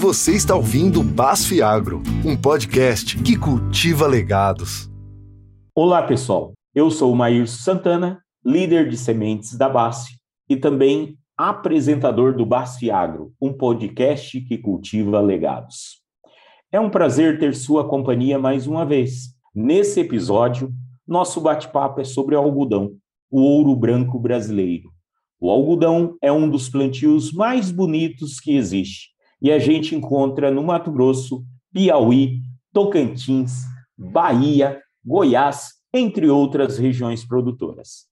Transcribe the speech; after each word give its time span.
Você 0.00 0.36
está 0.36 0.54
ouvindo 0.54 1.02
Basf 1.02 1.60
Agro, 1.60 2.00
um 2.24 2.40
podcast 2.40 3.20
que 3.20 3.36
cultiva 3.36 4.06
legados. 4.06 4.88
Olá, 5.74 6.04
pessoal. 6.04 6.52
Eu 6.72 6.88
sou 6.88 7.12
o 7.12 7.16
Maír 7.16 7.48
Santana, 7.48 8.22
líder 8.44 8.88
de 8.88 8.96
sementes 8.96 9.58
da 9.58 9.68
Basf 9.68 10.12
e 10.48 10.54
também 10.56 11.18
apresentador 11.36 12.32
do 12.36 12.46
Basf 12.46 12.88
Agro, 12.88 13.32
um 13.42 13.52
podcast 13.52 14.40
que 14.42 14.56
cultiva 14.56 15.20
legados. 15.20 16.00
É 16.70 16.78
um 16.78 16.90
prazer 16.90 17.40
ter 17.40 17.52
sua 17.52 17.88
companhia 17.88 18.38
mais 18.38 18.68
uma 18.68 18.86
vez. 18.86 19.34
Nesse 19.52 19.98
episódio, 19.98 20.72
nosso 21.04 21.40
bate-papo 21.40 22.00
é 22.00 22.04
sobre 22.04 22.36
algodão, 22.36 22.92
o 23.28 23.40
ouro 23.40 23.74
branco 23.74 24.16
brasileiro. 24.20 24.92
O 25.40 25.50
algodão 25.50 26.16
é 26.22 26.30
um 26.30 26.48
dos 26.48 26.68
plantios 26.68 27.32
mais 27.32 27.72
bonitos 27.72 28.38
que 28.38 28.56
existe 28.56 29.17
e 29.40 29.52
a 29.52 29.58
gente 29.58 29.94
encontra 29.94 30.50
no 30.50 30.62
Mato 30.62 30.90
Grosso, 30.90 31.44
Piauí, 31.72 32.42
Tocantins, 32.72 33.62
Bahia, 33.96 34.80
Goiás, 35.04 35.74
entre 35.92 36.28
outras 36.28 36.78
regiões 36.78 37.24
produtoras. 37.24 38.06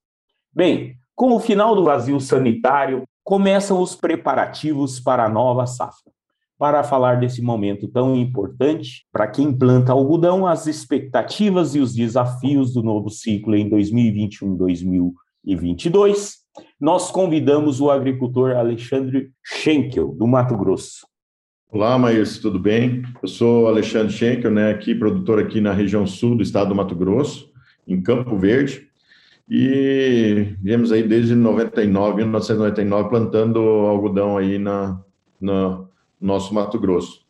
Bem, 0.53 0.97
com 1.15 1.35
o 1.35 1.41
final 1.41 1.75
do 1.75 1.85
vazio 1.85 2.21
sanitário, 2.21 3.05
começam 3.23 3.81
os 3.81 3.97
preparativos 3.97 5.01
para 5.01 5.25
a 5.25 5.29
nova 5.29 5.67
safra. 5.67 6.13
Para 6.59 6.83
falar 6.83 7.21
desse 7.21 7.43
momento 7.43 7.87
tão 7.87 8.17
importante 8.17 9.07
para 9.13 9.27
quem 9.27 9.53
planta 9.53 9.93
algodão, 9.93 10.47
as 10.47 10.67
expectativas 10.67 11.75
e 11.75 11.81
os 11.81 11.95
desafios 11.95 12.73
do 12.73 12.83
novo 12.83 13.11
ciclo 13.11 13.55
em 13.55 13.69
2021-2022, 13.69 16.37
nós 16.81 17.11
convidamos 17.11 17.79
o 17.81 17.91
agricultor 17.91 18.57
Alexandre 18.57 19.31
Schenkel, 19.45 20.15
do 20.15 20.27
Mato 20.27 20.57
Grosso. 20.57 21.07
Olá, 21.69 21.99
Maírs, 21.99 22.39
tudo 22.39 22.61
bem? 22.61 23.03
Eu 23.21 23.29
sou 23.29 23.67
Alexandre 23.67 24.13
Schenkel, 24.13 24.53
né, 24.53 24.71
aqui, 24.71 24.95
produtor 24.95 25.41
aqui 25.41 25.61
na 25.61 25.73
região 25.73 26.07
sul 26.07 26.37
do 26.37 26.43
estado 26.43 26.69
do 26.69 26.77
Mato 26.77 26.95
Grosso, 26.95 27.51
em 27.87 28.01
Campo 28.01 28.39
Verde, 28.39 28.89
e 29.51 30.55
viemos 30.63 30.93
aí 30.93 31.03
desde 31.03 31.35
99, 31.35 32.19
1999, 32.19 33.09
plantando 33.09 33.59
algodão 33.59 34.39
aí 34.39 34.59
na, 34.61 35.03
na 35.41 35.85
nosso 36.21 36.55
Mato 36.55 36.79
Grosso. 36.79 37.27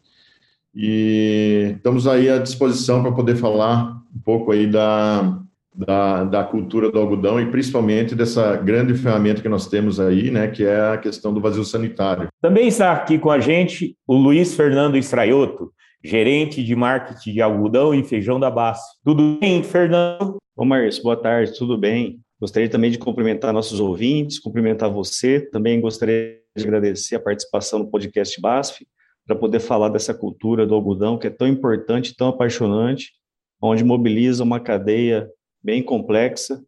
E 0.75 1.73
estamos 1.77 2.06
aí 2.06 2.28
à 2.28 2.37
disposição 2.37 3.03
para 3.03 3.12
poder 3.12 3.37
falar 3.37 4.03
um 4.15 4.21
pouco 4.21 4.53
aí 4.53 4.67
da, 4.67 5.41
da, 5.77 6.25
da 6.25 6.45
cultura 6.45 6.91
do 6.91 6.99
algodão 6.99 7.41
e 7.41 7.51
principalmente 7.51 8.15
dessa 8.15 8.57
grande 8.57 8.95
ferramenta 8.95 9.43
que 9.43 9.49
nós 9.49 9.69
temos 9.69 10.01
aí, 10.01 10.31
né, 10.31 10.49
que 10.49 10.65
é 10.65 10.93
a 10.93 10.97
questão 10.97 11.35
do 11.35 11.41
vazio 11.41 11.65
sanitário. 11.65 12.29
Também 12.41 12.69
está 12.69 12.93
aqui 12.93 13.19
com 13.19 13.31
a 13.31 13.39
gente 13.39 13.97
o 14.07 14.15
Luiz 14.15 14.55
Fernando 14.55 14.97
Estraioto, 14.97 15.71
gerente 16.03 16.63
de 16.63 16.75
marketing 16.75 17.33
de 17.33 17.43
algodão 17.43 17.95
e 17.95 18.03
feijão 18.03 18.41
da 18.41 18.51
base. 18.51 18.83
Tudo 19.05 19.39
bem, 19.39 19.63
Fernando? 19.63 20.39
Ô, 20.57 20.65
Marcio, 20.65 21.03
boa 21.03 21.17
tarde, 21.17 21.53
tudo 21.57 21.77
bem? 21.77 22.21
Gostaria 22.41 22.69
também 22.69 22.91
de 22.91 22.99
cumprimentar 22.99 23.53
nossos 23.53 23.81
ouvintes, 23.81 24.39
cumprimentar 24.39 24.91
você. 24.91 25.41
Também 25.41 25.81
gostaria 25.81 26.39
de 26.57 26.65
agradecer 26.65 27.17
a 27.17 27.21
participação 27.21 27.81
no 27.81 27.91
podcast 27.91 28.41
BASF, 28.41 28.87
para 29.27 29.37
poder 29.37 29.59
falar 29.59 29.89
dessa 29.89 30.15
cultura 30.15 30.65
do 30.65 30.75
algodão, 30.75 31.19
que 31.19 31.27
é 31.27 31.31
tão 31.31 31.49
importante, 31.49 32.15
tão 32.17 32.29
apaixonante, 32.29 33.13
onde 33.61 33.83
mobiliza 33.83 34.45
uma 34.45 34.61
cadeia 34.61 35.29
bem 35.67 35.83
complexa 35.83 36.62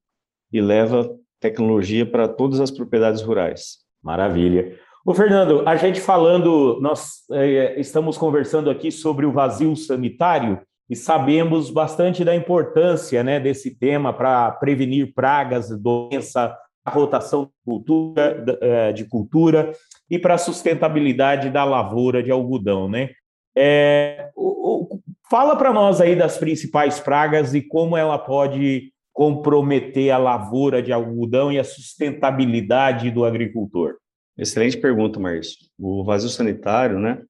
e 0.53 0.61
leva 0.61 1.09
tecnologia 1.41 2.05
para 2.05 2.27
todas 2.27 2.59
as 2.59 2.69
propriedades 2.69 3.23
rurais. 3.23 3.77
Maravilha. 4.03 4.77
O 5.07 5.15
Fernando, 5.15 5.63
a 5.65 5.77
gente 5.77 6.01
falando, 6.01 6.81
nós 6.81 7.21
é, 7.31 7.79
estamos 7.79 8.19
conversando 8.19 8.69
aqui 8.69 8.91
sobre 8.91 9.25
o 9.25 9.31
vazio 9.31 9.77
sanitário 9.77 10.61
e 10.91 10.97
sabemos 10.97 11.71
bastante 11.71 12.25
da 12.25 12.35
importância 12.35 13.23
né, 13.23 13.39
desse 13.39 13.79
tema 13.79 14.13
para 14.13 14.51
prevenir 14.51 15.15
pragas, 15.15 15.71
doença, 15.81 16.59
a 16.85 16.91
rotação 16.91 17.45
de 17.45 17.51
cultura, 17.65 18.45
é, 18.61 18.93
de 18.93 19.05
cultura 19.05 19.73
e 20.11 20.19
para 20.19 20.35
a 20.35 20.39
sustentabilidade 20.39 21.51
da 21.51 21.65
lavoura 21.65 22.21
de 22.21 22.33
algodão. 22.33 22.89
Né? 22.89 23.11
É, 23.57 24.31
o, 24.35 24.99
fala 25.31 25.57
para 25.57 25.73
nós 25.73 26.01
aí 26.01 26.17
das 26.17 26.39
principais 26.39 27.01
pragas 27.01 27.55
e 27.55 27.63
como 27.63 27.97
ela 27.97 28.19
pode 28.19 28.93
comprometer 29.13 30.11
a 30.11 30.19
lavoura 30.19 30.83
de 30.83 30.93
algodão 30.93 31.51
e 31.51 31.59
a 31.59 31.65
sustentabilidade 31.65 33.11
do 33.11 33.25
agricultor. 33.25 33.97
Excelente 34.37 34.77
pergunta, 34.77 35.19
Márcio. 35.19 35.57
O 35.79 36.05
vazio 36.05 36.29
sanitário, 36.29 36.99
né, 37.01 37.23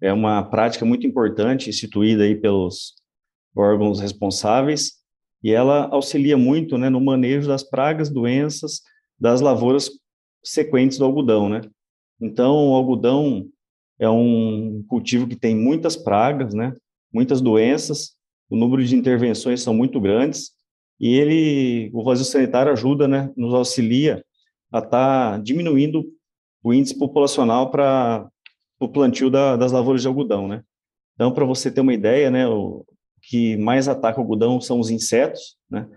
é 0.00 0.12
uma 0.12 0.42
prática 0.42 0.84
muito 0.84 1.06
importante 1.06 1.70
instituída 1.70 2.24
aí 2.24 2.34
pelos 2.34 2.94
órgãos 3.54 4.00
responsáveis 4.00 4.94
e 5.42 5.52
ela 5.52 5.88
auxilia 5.92 6.36
muito, 6.36 6.76
né, 6.76 6.90
no 6.90 7.00
manejo 7.00 7.48
das 7.48 7.62
pragas, 7.62 8.10
doenças 8.10 8.80
das 9.18 9.40
lavouras 9.40 9.90
sequentes 10.42 10.98
do 10.98 11.04
algodão, 11.04 11.48
né? 11.48 11.60
Então, 12.20 12.70
o 12.70 12.74
algodão 12.74 13.46
é 13.98 14.08
um 14.08 14.82
cultivo 14.88 15.26
que 15.26 15.36
tem 15.36 15.54
muitas 15.54 15.96
pragas, 15.96 16.54
né? 16.54 16.74
Muitas 17.12 17.40
doenças, 17.40 18.14
o 18.48 18.56
número 18.56 18.84
de 18.84 18.96
intervenções 18.96 19.62
são 19.62 19.74
muito 19.74 20.00
grandes 20.00 20.52
e 20.98 21.14
ele, 21.14 21.90
o 21.94 22.04
vazio 22.04 22.24
sanitário 22.24 22.72
ajuda, 22.72 23.08
né? 23.08 23.32
Nos 23.36 23.54
auxilia 23.54 24.24
a 24.72 24.78
estar 24.78 25.32
tá 25.32 25.38
diminuindo 25.38 26.04
o 26.62 26.74
índice 26.74 26.98
populacional 26.98 27.70
para 27.70 28.28
o 28.78 28.88
plantio 28.88 29.30
da, 29.30 29.56
das 29.56 29.72
lavouras 29.72 30.02
de 30.02 30.08
algodão, 30.08 30.46
né? 30.46 30.62
Então, 31.14 31.32
para 31.32 31.44
você 31.44 31.70
ter 31.70 31.80
uma 31.80 31.94
ideia, 31.94 32.30
né, 32.30 32.46
o 32.46 32.84
que 33.22 33.56
mais 33.56 33.88
ataca 33.88 34.18
o 34.18 34.22
algodão 34.22 34.60
são 34.60 34.80
os 34.80 34.90
insetos, 34.90 35.56
né? 35.70 35.88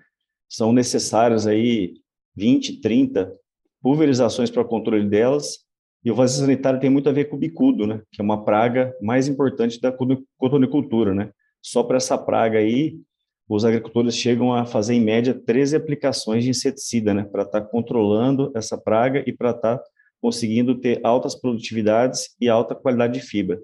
São 0.49 0.71
necessários 0.71 1.47
aí 1.47 1.93
20, 2.35 2.81
30 2.81 3.33
pulverizações 3.81 4.49
para 4.49 4.61
o 4.61 4.67
controle 4.67 5.07
delas. 5.09 5.65
E 6.03 6.11
o 6.11 6.15
vazio 6.15 6.41
sanitário 6.41 6.79
tem 6.79 6.89
muito 6.89 7.07
a 7.07 7.13
ver 7.13 7.25
com 7.25 7.37
o 7.37 7.39
bicudo, 7.39 7.87
né? 7.87 8.01
Que 8.11 8.21
é 8.21 8.23
uma 8.23 8.43
praga 8.43 8.93
mais 9.01 9.27
importante 9.27 9.79
da 9.79 9.93
cotonicultura, 10.37 11.13
né? 11.13 11.31
Só 11.61 11.81
para 11.81 11.97
essa 11.97 12.17
praga 12.17 12.59
aí, 12.59 12.99
os 13.47 13.63
agricultores 13.63 14.15
chegam 14.15 14.53
a 14.53 14.65
fazer, 14.65 14.95
em 14.95 15.01
média, 15.01 15.33
13 15.33 15.77
aplicações 15.77 16.43
de 16.43 16.49
inseticida, 16.49 17.13
né? 17.13 17.23
Para 17.23 17.43
estar 17.43 17.61
tá 17.61 17.67
controlando 17.67 18.51
essa 18.53 18.77
praga 18.77 19.23
e 19.25 19.31
para 19.31 19.51
estar 19.51 19.77
tá 19.77 19.83
conseguindo 20.21 20.75
ter 20.75 20.99
altas 21.03 21.35
produtividades 21.35 22.35
e 22.39 22.49
alta 22.49 22.75
qualidade 22.75 23.13
de 23.13 23.25
fibra. 23.25 23.59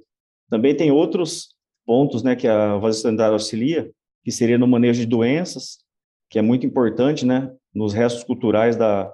Também 0.50 0.76
tem 0.76 0.92
outros 0.92 1.50
pontos, 1.86 2.24
né? 2.24 2.38
Que 2.38 2.48
a 2.48 2.78
vazio 2.78 3.02
sanitário 3.02 3.34
auxilia, 3.34 3.92
que 4.24 4.32
seria 4.32 4.58
no 4.58 4.68
manejo 4.68 5.02
de 5.02 5.06
doenças, 5.06 5.80
que 6.30 6.40
é 6.40 6.42
muito 6.42 6.66
importante, 6.66 7.26
né? 7.26 7.52
Nos 7.74 7.94
restos 7.94 8.24
culturais 8.24 8.78
da, 8.78 9.14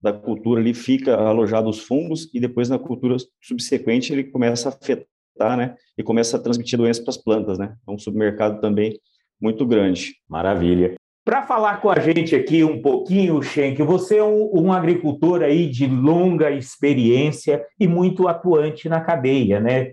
da 0.00 0.12
cultura 0.12 0.60
ali 0.60 0.74
fica 0.74 1.16
alojado 1.16 1.68
os 1.68 1.80
fungos 1.80 2.30
e 2.32 2.40
depois 2.40 2.68
na 2.68 2.78
cultura 2.78 3.16
subsequente 3.40 4.12
ele 4.12 4.24
começa 4.24 4.68
a 4.68 4.72
afetar, 4.72 5.56
né? 5.56 5.74
E 5.96 6.02
começa 6.02 6.36
a 6.36 6.40
transmitir 6.40 6.78
doenças 6.78 7.02
para 7.02 7.10
as 7.10 7.16
plantas, 7.16 7.58
né? 7.58 7.74
É 7.86 7.90
um 7.90 7.98
submercado 7.98 8.60
também 8.60 8.98
muito 9.40 9.66
grande. 9.66 10.14
Maravilha. 10.28 10.94
Para 11.24 11.42
falar 11.42 11.80
com 11.80 11.90
a 11.90 11.98
gente 11.98 12.36
aqui 12.36 12.62
um 12.62 12.80
pouquinho, 12.80 13.42
Schenck, 13.42 13.82
você 13.82 14.18
é 14.18 14.24
um, 14.24 14.48
um, 14.54 14.72
agricultor 14.72 15.42
aí 15.42 15.68
de 15.68 15.86
longa 15.86 16.52
experiência 16.52 17.64
e 17.80 17.88
muito 17.88 18.28
atuante 18.28 18.88
na 18.88 19.00
cadeia, 19.00 19.58
né? 19.58 19.90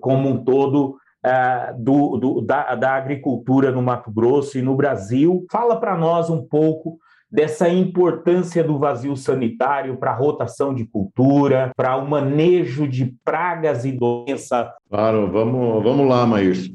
Como 0.00 0.28
um 0.28 0.44
todo 0.44 0.96
uh, 1.26 1.82
do, 1.82 2.16
do 2.18 2.40
da, 2.40 2.76
da 2.76 2.94
agricultura 2.94 3.72
no 3.72 3.82
Mato 3.82 4.12
Grosso 4.12 4.58
e 4.58 4.62
no 4.62 4.76
Brasil. 4.76 5.44
Fala 5.50 5.74
para 5.74 5.96
nós 5.96 6.30
um 6.30 6.46
pouco 6.46 6.98
dessa 7.30 7.68
importância 7.68 8.62
do 8.62 8.78
vazio 8.78 9.16
sanitário 9.16 9.96
para 9.96 10.12
a 10.12 10.16
rotação 10.16 10.74
de 10.74 10.84
cultura, 10.86 11.72
para 11.76 11.96
o 11.96 12.08
manejo 12.08 12.86
de 12.86 13.14
pragas 13.24 13.84
e 13.84 13.92
doenças. 13.92 14.68
Claro, 14.88 15.30
vamos, 15.30 15.82
vamos 15.82 16.08
lá, 16.08 16.26
Maírs. 16.26 16.70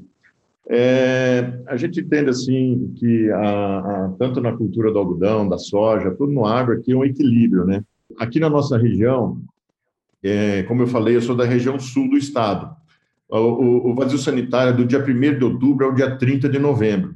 É, 0.70 1.60
a 1.68 1.76
gente 1.76 2.00
entende 2.00 2.30
assim 2.30 2.94
que 2.98 3.30
a, 3.32 3.80
a, 3.80 4.14
tanto 4.18 4.40
na 4.40 4.56
cultura 4.56 4.92
do 4.92 5.00
algodão, 5.00 5.48
da 5.48 5.58
soja, 5.58 6.12
tudo 6.12 6.32
no 6.32 6.46
agro 6.46 6.76
aqui 6.76 6.92
é 6.92 6.96
um 6.96 7.04
equilíbrio, 7.04 7.66
né? 7.66 7.84
Aqui 8.20 8.40
na 8.40 8.50
nossa 8.50 8.78
região, 8.78 9.42
é, 10.24 10.64
como 10.64 10.84
eu 10.84 10.88
falei, 10.88 11.16
eu 11.16 11.22
sou 11.22 11.36
da 11.36 11.46
região 11.46 11.80
sul 11.80 12.10
do 12.10 12.18
estado. 12.18 12.74
O, 13.30 13.38
o, 13.38 13.92
o 13.92 13.96
vazio 13.96 14.18
sanitário 14.18 14.74
é 14.74 14.76
do 14.76 14.86
dia 14.86 15.00
1 15.00 15.40
de 15.40 15.44
outubro 15.44 15.88
ao 15.88 15.94
dia 15.94 16.16
30 16.18 16.48
de 16.48 16.60
novembro. 16.60 17.16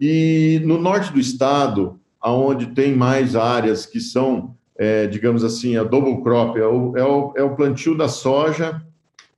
E 0.00 0.60
no 0.64 0.80
norte 0.80 1.12
do 1.12 1.20
estado, 1.20 2.00
aonde 2.24 2.68
tem 2.68 2.96
mais 2.96 3.36
áreas 3.36 3.84
que 3.84 4.00
são, 4.00 4.56
é, 4.78 5.06
digamos 5.06 5.44
assim, 5.44 5.76
a 5.76 5.84
double 5.84 6.22
crop, 6.22 6.56
é 6.56 6.66
o, 6.66 6.96
é, 6.96 7.04
o, 7.04 7.34
é 7.36 7.42
o 7.42 7.54
plantio 7.54 7.94
da 7.94 8.08
soja 8.08 8.82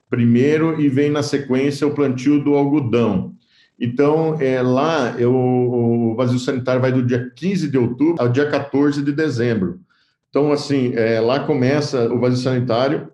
primeiro 0.09 0.79
e 0.79 0.87
vem 0.87 1.09
na 1.09 1.21
sequência 1.21 1.85
o 1.85 1.93
plantio 1.93 2.41
do 2.41 2.55
algodão. 2.55 3.35
Então, 3.77 4.37
é, 4.39 4.61
lá 4.61 5.15
eu, 5.19 5.35
o 5.35 6.15
vazio 6.15 6.39
sanitário 6.39 6.79
vai 6.79 6.93
do 6.93 7.03
dia 7.03 7.29
15 7.35 7.67
de 7.67 7.77
outubro 7.77 8.15
ao 8.19 8.29
dia 8.29 8.49
14 8.49 9.03
de 9.03 9.11
dezembro. 9.11 9.81
Então, 10.29 10.53
assim, 10.53 10.93
é, 10.95 11.19
lá 11.19 11.41
começa 11.41 12.09
o 12.11 12.21
vazio 12.21 12.41
sanitário, 12.41 13.09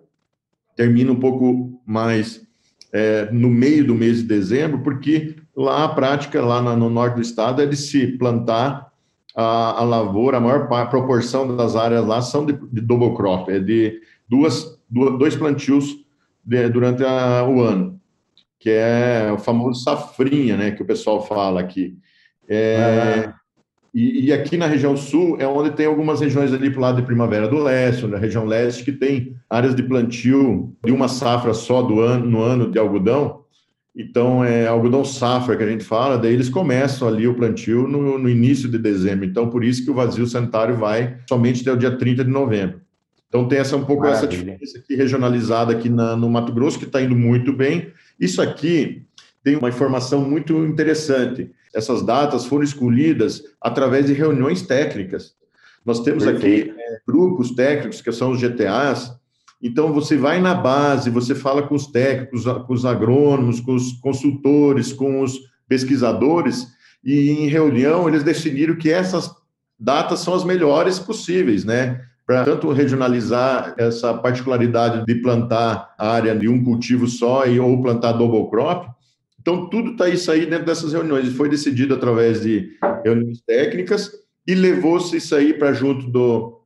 termina 0.76 1.10
um 1.10 1.18
pouco 1.18 1.82
mais 1.84 2.46
é, 2.92 3.28
no 3.32 3.50
meio 3.50 3.84
do 3.88 3.94
mês 3.94 4.18
de 4.18 4.22
dezembro, 4.22 4.84
porque 4.84 5.34
lá 5.56 5.82
a 5.82 5.88
prática, 5.88 6.40
lá 6.40 6.62
no 6.76 6.88
norte 6.88 7.16
do 7.16 7.22
estado, 7.22 7.60
é 7.60 7.66
de 7.66 7.76
se 7.76 8.06
plantar 8.16 8.93
a, 9.34 9.80
a 9.80 9.84
lavoura, 9.84 10.36
a 10.36 10.40
maior 10.40 10.68
proporção 10.88 11.56
das 11.56 11.74
áreas 11.74 12.06
lá 12.06 12.22
são 12.22 12.46
de, 12.46 12.52
de 12.52 12.80
double 12.80 13.14
crop, 13.14 13.50
é 13.50 13.58
de 13.58 14.00
duas, 14.28 14.78
duas 14.88 15.18
dois 15.18 15.34
plantios 15.36 15.96
de, 16.44 16.68
durante 16.68 17.04
a, 17.04 17.44
o 17.44 17.60
ano, 17.60 18.00
que 18.58 18.70
é 18.70 19.30
o 19.32 19.38
famoso 19.38 19.82
safrinha, 19.82 20.56
né, 20.56 20.70
que 20.70 20.82
o 20.82 20.86
pessoal 20.86 21.26
fala 21.26 21.60
aqui. 21.60 21.96
É, 22.48 23.24
ah. 23.26 23.34
e, 23.92 24.26
e, 24.26 24.32
aqui 24.32 24.56
na 24.56 24.66
região 24.66 24.96
sul 24.96 25.36
é 25.40 25.46
onde 25.46 25.70
tem 25.70 25.86
algumas 25.86 26.20
regiões 26.20 26.52
ali 26.52 26.70
para 26.70 26.78
o 26.78 26.82
lado 26.82 26.96
de 26.96 27.06
Primavera 27.06 27.48
do 27.48 27.62
Leste, 27.62 28.06
na 28.06 28.18
região 28.18 28.44
leste, 28.44 28.84
que 28.84 28.92
tem 28.92 29.34
áreas 29.48 29.74
de 29.74 29.82
plantio 29.82 30.76
de 30.84 30.92
uma 30.92 31.08
safra 31.08 31.54
só 31.54 31.82
do 31.82 32.00
ano, 32.00 32.26
no 32.26 32.42
ano 32.42 32.70
de 32.70 32.78
algodão, 32.78 33.43
então, 33.96 34.44
é 34.44 34.66
algodão 34.66 35.04
safra 35.04 35.56
que 35.56 35.62
a 35.62 35.68
gente 35.68 35.84
fala, 35.84 36.18
daí 36.18 36.32
eles 36.32 36.48
começam 36.48 37.06
ali 37.06 37.28
o 37.28 37.34
plantio 37.34 37.86
no, 37.86 38.18
no, 38.18 38.28
início 38.28 38.68
de 38.68 38.76
dezembro. 38.76 39.24
Então, 39.24 39.48
por 39.48 39.62
isso 39.62 39.84
que 39.84 39.90
o 39.90 39.94
vazio 39.94 40.26
sanitário 40.26 40.76
vai 40.76 41.18
somente 41.28 41.62
até 41.62 41.72
o 41.72 41.76
dia 41.76 41.96
30 41.96 42.24
de 42.24 42.30
novembro. 42.30 42.80
Então, 43.28 43.46
tem 43.46 43.58
essa 43.58 43.76
um 43.76 43.84
pouco 43.84 44.02
Maravilha. 44.02 44.26
essa 44.26 44.28
diferença 44.28 44.78
aqui 44.78 44.96
regionalizada 44.96 45.72
aqui 45.72 45.88
na, 45.88 46.16
no 46.16 46.28
Mato 46.28 46.52
Grosso, 46.52 46.78
que 46.78 46.86
está 46.86 47.00
indo 47.00 47.14
muito 47.14 47.52
bem. 47.52 47.92
Isso 48.18 48.42
aqui 48.42 49.06
tem 49.44 49.54
uma 49.54 49.68
informação 49.68 50.28
muito 50.28 50.64
interessante. 50.64 51.52
Essas 51.72 52.04
datas 52.04 52.46
foram 52.46 52.64
escolhidas 52.64 53.42
através 53.60 54.06
de 54.06 54.12
reuniões 54.12 54.62
técnicas. 54.62 55.34
Nós 55.84 56.00
temos 56.00 56.24
Perfeito. 56.24 56.70
aqui 56.70 56.80
é, 56.80 56.98
grupos 57.06 57.52
técnicos, 57.52 58.00
que 58.00 58.10
são 58.10 58.32
os 58.32 58.40
GTAs, 58.40 59.12
então, 59.66 59.94
você 59.94 60.14
vai 60.14 60.42
na 60.42 60.54
base, 60.54 61.08
você 61.08 61.34
fala 61.34 61.62
com 61.62 61.74
os 61.74 61.86
técnicos, 61.86 62.44
com 62.44 62.74
os 62.74 62.84
agrônomos, 62.84 63.60
com 63.60 63.74
os 63.74 63.94
consultores, 63.94 64.92
com 64.92 65.22
os 65.22 65.40
pesquisadores, 65.66 66.66
e 67.02 67.30
em 67.30 67.48
reunião 67.48 68.06
eles 68.06 68.22
definiram 68.22 68.76
que 68.76 68.90
essas 68.90 69.30
datas 69.80 70.20
são 70.20 70.34
as 70.34 70.44
melhores 70.44 70.98
possíveis, 70.98 71.64
né? 71.64 71.98
Para 72.26 72.44
tanto 72.44 72.72
regionalizar 72.72 73.74
essa 73.78 74.12
particularidade 74.12 75.06
de 75.06 75.14
plantar 75.22 75.94
a 75.98 76.10
área 76.10 76.36
de 76.36 76.46
um 76.46 76.62
cultivo 76.62 77.06
só 77.06 77.46
e 77.46 77.58
ou 77.58 77.82
plantar 77.82 78.12
double 78.12 78.50
crop. 78.50 78.86
Então, 79.40 79.70
tudo 79.70 79.92
está 79.92 80.10
isso 80.10 80.30
aí 80.30 80.44
dentro 80.44 80.66
dessas 80.66 80.92
reuniões. 80.92 81.34
Foi 81.34 81.48
decidido 81.48 81.94
através 81.94 82.42
de 82.42 82.76
reuniões 83.02 83.40
técnicas 83.46 84.10
e 84.46 84.54
levou-se 84.54 85.16
isso 85.16 85.34
aí 85.34 85.54
para 85.54 85.72
junto 85.72 86.10
do, 86.10 86.63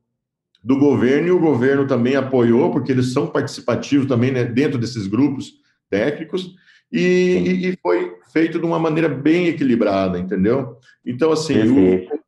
do 0.63 0.77
governo, 0.77 1.27
e 1.27 1.31
o 1.31 1.39
governo 1.39 1.87
também 1.87 2.15
apoiou, 2.15 2.71
porque 2.71 2.91
eles 2.91 3.13
são 3.13 3.27
participativos 3.27 4.07
também 4.07 4.31
né, 4.31 4.43
dentro 4.43 4.77
desses 4.77 5.07
grupos 5.07 5.53
técnicos, 5.89 6.55
e, 6.91 7.69
e, 7.69 7.77
foi 7.81 8.15
feito 8.33 8.59
de 8.59 8.65
uma 8.65 8.79
maneira 8.79 9.07
bem 9.07 9.47
equilibrada, 9.47 10.17
entendeu? 10.17 10.77
Então, 11.05 11.31
assim, 11.31 11.55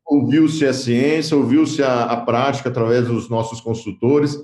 ouviu-se 0.06 0.66
a 0.66 0.74
ciência, 0.74 1.36
ouviu-se 1.36 1.82
a, 1.82 2.04
a 2.04 2.18
prática 2.18 2.70
através 2.70 3.08
dos 3.08 3.28
nossos 3.28 3.60
consultores, 3.60 4.38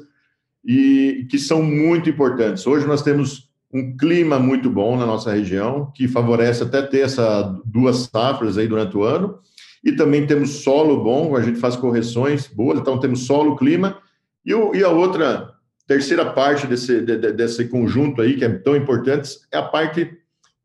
e 0.65 1.25
que 1.29 1.37
são 1.37 1.61
muito 1.61 2.09
importantes. 2.09 2.65
Hoje 2.67 2.85
nós 2.85 3.01
temos 3.01 3.47
um 3.73 3.95
clima 3.95 4.39
muito 4.39 4.69
bom 4.69 4.97
na 4.97 5.05
nossa 5.05 5.31
região, 5.31 5.91
que 5.95 6.07
favorece 6.07 6.63
até 6.63 6.81
ter 6.81 7.01
essas 7.01 7.59
duas 7.63 8.09
safras 8.11 8.57
aí 8.57 8.67
durante 8.67 8.97
o 8.97 9.03
ano, 9.03 9.39
e 9.87 9.93
também 9.93 10.27
temos 10.27 10.63
solo 10.63 11.01
bom, 11.01 11.33
a 11.33 11.41
gente 11.41 11.59
faz 11.59 11.77
correções 11.77 12.45
boas, 12.45 12.77
então 12.77 12.99
temos 12.99 13.25
solo, 13.25 13.55
clima, 13.55 13.97
e, 14.45 14.53
o, 14.53 14.75
e 14.75 14.83
a 14.83 14.89
outra, 14.89 15.53
terceira 15.87 16.25
parte 16.25 16.67
desse, 16.67 16.99
de, 16.99 17.31
desse 17.31 17.63
conjunto 17.69 18.21
aí, 18.21 18.35
que 18.35 18.43
é 18.43 18.49
tão 18.49 18.75
importante, 18.75 19.37
é 19.49 19.57
a 19.57 19.63
parte 19.63 20.11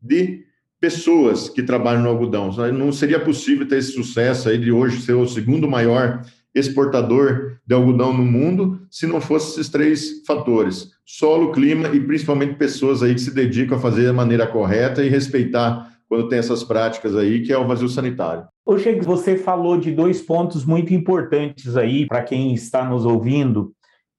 de 0.02 0.42
pessoas 0.80 1.48
que 1.48 1.62
trabalham 1.62 2.02
no 2.02 2.08
algodão. 2.08 2.50
Não 2.72 2.90
seria 2.90 3.20
possível 3.20 3.66
ter 3.68 3.78
esse 3.78 3.92
sucesso 3.92 4.48
aí 4.48 4.58
de 4.58 4.72
hoje 4.72 5.00
ser 5.00 5.12
o 5.12 5.28
segundo 5.28 5.68
maior 5.68 6.24
exportador 6.52 7.58
de 7.64 7.74
algodão 7.76 8.12
no 8.12 8.24
mundo 8.24 8.84
se 8.90 9.06
não 9.06 9.20
fosse 9.20 9.52
esses 9.52 9.70
três 9.70 10.24
fatores: 10.26 10.90
solo, 11.04 11.52
clima 11.52 11.86
e 11.94 12.00
principalmente 12.00 12.56
pessoas 12.56 13.04
aí 13.04 13.14
que 13.14 13.20
se 13.20 13.32
dedicam 13.32 13.78
a 13.78 13.80
fazer 13.80 14.06
da 14.06 14.12
maneira 14.12 14.48
correta 14.48 15.04
e 15.04 15.08
respeitar 15.08 15.91
quando 16.12 16.28
tem 16.28 16.40
essas 16.40 16.62
práticas 16.62 17.16
aí, 17.16 17.40
que 17.40 17.50
é 17.50 17.56
o 17.56 17.66
vazio 17.66 17.88
sanitário. 17.88 18.44
Ô, 18.66 18.76
Chegue, 18.76 19.00
você 19.00 19.34
falou 19.34 19.78
de 19.78 19.90
dois 19.90 20.20
pontos 20.20 20.62
muito 20.62 20.92
importantes 20.92 21.74
aí 21.74 22.06
para 22.06 22.22
quem 22.22 22.52
está 22.52 22.84
nos 22.84 23.06
ouvindo, 23.06 23.72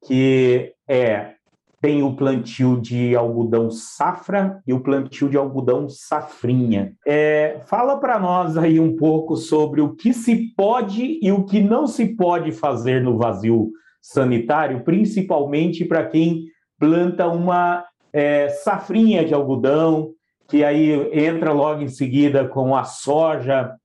que 0.03 0.73
é 0.89 1.33
tem 1.79 2.01
o 2.01 2.15
plantio 2.15 2.81
de 2.81 3.15
algodão 3.15 3.69
safra 3.69 4.59
e 4.65 4.73
o 4.73 4.79
plantio 4.79 5.29
de 5.29 5.37
algodão 5.37 5.87
safrinha. 5.87 6.93
É, 7.05 7.61
fala 7.67 7.99
para 7.99 8.17
nós 8.17 8.57
aí 8.57 8.79
um 8.79 8.95
pouco 8.95 9.35
sobre 9.35 9.79
o 9.79 9.93
que 9.93 10.13
se 10.13 10.51
pode 10.55 11.19
e 11.21 11.31
o 11.31 11.43
que 11.45 11.61
não 11.61 11.85
se 11.85 12.15
pode 12.15 12.51
fazer 12.51 13.03
no 13.03 13.19
vazio 13.19 13.69
sanitário, 14.01 14.83
principalmente 14.83 15.85
para 15.85 16.07
quem 16.07 16.45
planta 16.79 17.27
uma 17.27 17.85
é, 18.11 18.49
safrinha 18.49 19.23
de 19.23 19.35
algodão, 19.35 20.11
que 20.47 20.63
aí 20.63 21.09
entra 21.13 21.51
logo 21.51 21.81
em 21.81 21.87
seguida 21.87 22.47
com 22.47 22.75
a 22.75 22.83
soja 22.83 23.75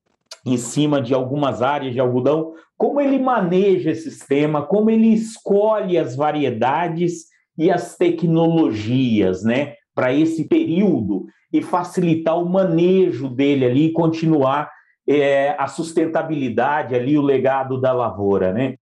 em 0.45 0.57
cima 0.57 1.01
de 1.01 1.15
algumas 1.15 1.63
áreas 1.63 1.93
de 1.93 2.01
algodão. 2.01 2.53
Como 2.77 3.01
ele 3.01 3.19
maneja 3.19 3.91
esse 3.91 4.11
sistema, 4.11 4.63
como 4.63 4.91
ele 4.91 5.09
escolhe 5.09 5.99
as 5.99 6.15
variedades 6.15 7.27
e 7.57 7.71
as 7.71 7.97
tecnologias, 7.97 9.43
né, 9.43 9.75
para 9.95 10.13
esse 10.13 10.47
período 10.47 11.27
e 11.53 11.61
facilitar 11.61 12.39
o 12.39 12.49
manejo 12.49 13.29
dele 13.29 13.65
ali 13.65 13.87
e 13.87 13.93
continuar 13.93 14.71
é, 15.09 15.57
a 15.59 15.67
sustentabilidade 15.67 16.95
ali, 16.95 17.19
o 17.19 17.23
legado 17.23 17.81
da 17.81 17.93
lavoura, 17.93 18.53
né? 18.53 18.77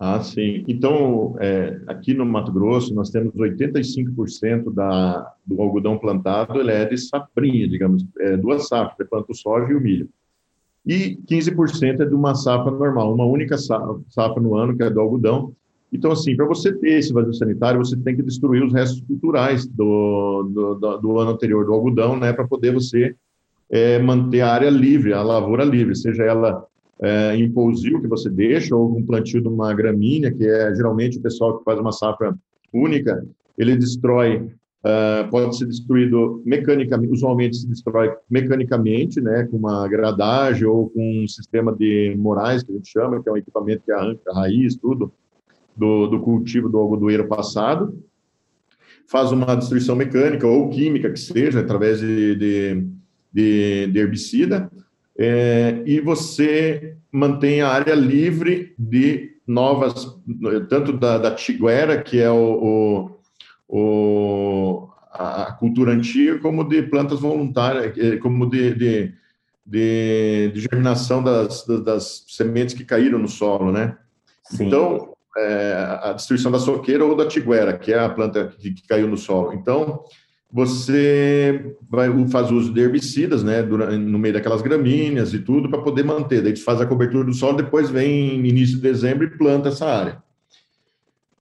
Ah, 0.00 0.22
sim. 0.22 0.64
Então, 0.68 1.34
é, 1.40 1.80
aqui 1.88 2.14
no 2.14 2.24
Mato 2.24 2.52
Grosso, 2.52 2.94
nós 2.94 3.10
temos 3.10 3.34
85% 3.34 4.72
da, 4.72 5.34
do 5.44 5.60
algodão 5.60 5.98
plantado, 5.98 6.60
ele 6.60 6.70
é 6.70 6.84
de 6.84 6.96
safrinha, 6.96 7.66
digamos, 7.66 8.06
é, 8.20 8.36
duas 8.36 8.68
safras, 8.68 9.00
é 9.00 9.04
planta 9.04 9.32
o 9.32 9.34
soja 9.34 9.72
e 9.72 9.74
o 9.74 9.80
milho. 9.80 10.08
E 10.86 11.18
15% 11.28 12.00
é 12.00 12.06
de 12.06 12.14
uma 12.14 12.36
safra 12.36 12.70
normal, 12.70 13.12
uma 13.12 13.24
única 13.24 13.58
safra, 13.58 14.40
no 14.40 14.54
ano, 14.54 14.76
que 14.76 14.84
é 14.84 14.88
do 14.90 15.00
algodão. 15.00 15.52
Então, 15.92 16.12
assim, 16.12 16.36
para 16.36 16.46
você 16.46 16.72
ter 16.72 16.98
esse 16.98 17.12
vazio 17.12 17.34
sanitário, 17.34 17.84
você 17.84 17.96
tem 17.96 18.14
que 18.14 18.22
destruir 18.22 18.62
os 18.62 18.72
restos 18.72 19.00
culturais 19.00 19.66
do, 19.66 20.44
do, 20.44 20.74
do, 20.76 20.98
do 20.98 21.18
ano 21.18 21.32
anterior 21.32 21.66
do 21.66 21.72
algodão, 21.72 22.16
né, 22.16 22.32
para 22.32 22.46
poder 22.46 22.72
você 22.72 23.16
é, 23.68 23.98
manter 23.98 24.42
a 24.42 24.52
área 24.52 24.70
livre, 24.70 25.12
a 25.12 25.22
lavoura 25.22 25.64
livre, 25.64 25.96
seja 25.96 26.22
ela 26.22 26.64
é, 27.00 27.36
em 27.36 27.50
pousio 27.50 28.00
que 28.00 28.08
você 28.08 28.28
deixa, 28.28 28.74
ou 28.74 28.96
um 28.96 29.04
plantio 29.04 29.40
de 29.40 29.48
uma 29.48 29.72
gramínea, 29.72 30.32
que 30.32 30.46
é 30.46 30.74
geralmente 30.74 31.18
o 31.18 31.22
pessoal 31.22 31.58
que 31.58 31.64
faz 31.64 31.78
uma 31.78 31.92
safra 31.92 32.36
única, 32.72 33.24
ele 33.56 33.76
destrói, 33.76 34.36
uh, 34.38 35.28
pode 35.30 35.56
ser 35.56 35.66
destruído 35.66 36.42
mecanicamente, 36.44 37.12
usualmente 37.12 37.56
se 37.56 37.68
destrói 37.68 38.14
mecanicamente, 38.30 39.20
né, 39.20 39.44
com 39.50 39.56
uma 39.56 39.86
gradagem 39.88 40.66
ou 40.66 40.90
com 40.90 41.24
um 41.24 41.28
sistema 41.28 41.74
de 41.74 42.14
morais, 42.16 42.62
que 42.62 42.72
a 42.72 42.74
gente 42.74 42.88
chama, 42.88 43.22
que 43.22 43.28
é 43.28 43.32
um 43.32 43.36
equipamento 43.36 43.82
que 43.84 43.92
arranca 43.92 44.20
a 44.30 44.40
raiz, 44.40 44.76
tudo, 44.76 45.12
do, 45.76 46.08
do 46.08 46.20
cultivo 46.20 46.68
do 46.68 46.78
algodoeiro 46.78 47.26
passado, 47.28 47.96
faz 49.06 49.32
uma 49.32 49.54
destruição 49.56 49.96
mecânica 49.96 50.46
ou 50.46 50.68
química 50.68 51.10
que 51.10 51.18
seja, 51.18 51.60
através 51.60 52.00
de, 52.00 52.34
de, 52.36 52.86
de, 53.32 53.86
de 53.86 53.98
herbicida, 53.98 54.70
é, 55.18 55.82
e 55.84 56.00
você 56.00 56.96
mantém 57.10 57.60
a 57.60 57.68
área 57.68 57.94
livre 57.94 58.74
de 58.78 59.36
novas, 59.46 60.16
tanto 60.68 60.92
da, 60.92 61.18
da 61.18 61.34
tiguera, 61.34 62.00
que 62.00 62.20
é 62.20 62.30
o, 62.30 63.10
o, 63.68 63.76
o, 63.76 64.88
a 65.10 65.52
cultura 65.52 65.92
antiga, 65.92 66.38
como 66.38 66.62
de 66.62 66.82
plantas 66.82 67.20
voluntárias, 67.20 67.98
é, 67.98 68.16
como 68.18 68.48
de, 68.48 68.74
de, 68.74 69.14
de, 69.66 70.52
de 70.54 70.60
germinação 70.60 71.22
das, 71.22 71.66
das, 71.66 71.84
das, 71.84 72.24
sementes 72.28 72.74
que 72.74 72.84
caíram 72.84 73.18
no 73.18 73.28
solo, 73.28 73.72
né? 73.72 73.96
Sim. 74.44 74.66
Então, 74.66 75.14
é, 75.36 75.98
a 76.02 76.12
destruição 76.12 76.52
da 76.52 76.58
soqueira 76.58 77.04
ou 77.04 77.16
da 77.16 77.26
tiguera, 77.26 77.76
que 77.76 77.92
é 77.92 77.98
a 77.98 78.08
planta 78.08 78.48
que, 78.56 78.72
que 78.72 78.86
caiu 78.86 79.08
no 79.08 79.16
solo. 79.16 79.52
Então, 79.54 80.04
você 80.50 81.76
vai, 81.90 82.08
faz 82.28 82.50
uso 82.50 82.72
de 82.72 82.80
herbicidas, 82.80 83.42
né, 83.42 83.60
no 83.62 84.18
meio 84.18 84.34
daquelas 84.34 84.62
gramíneas 84.62 85.34
e 85.34 85.38
tudo, 85.38 85.68
para 85.68 85.82
poder 85.82 86.04
manter. 86.04 86.42
Daí 86.42 86.56
faz 86.56 86.80
a 86.80 86.86
cobertura 86.86 87.24
do 87.24 87.34
solo, 87.34 87.58
depois 87.58 87.90
vem 87.90 88.46
início 88.46 88.76
de 88.76 88.82
dezembro 88.82 89.26
e 89.26 89.36
planta 89.36 89.68
essa 89.68 89.86
área. 89.86 90.22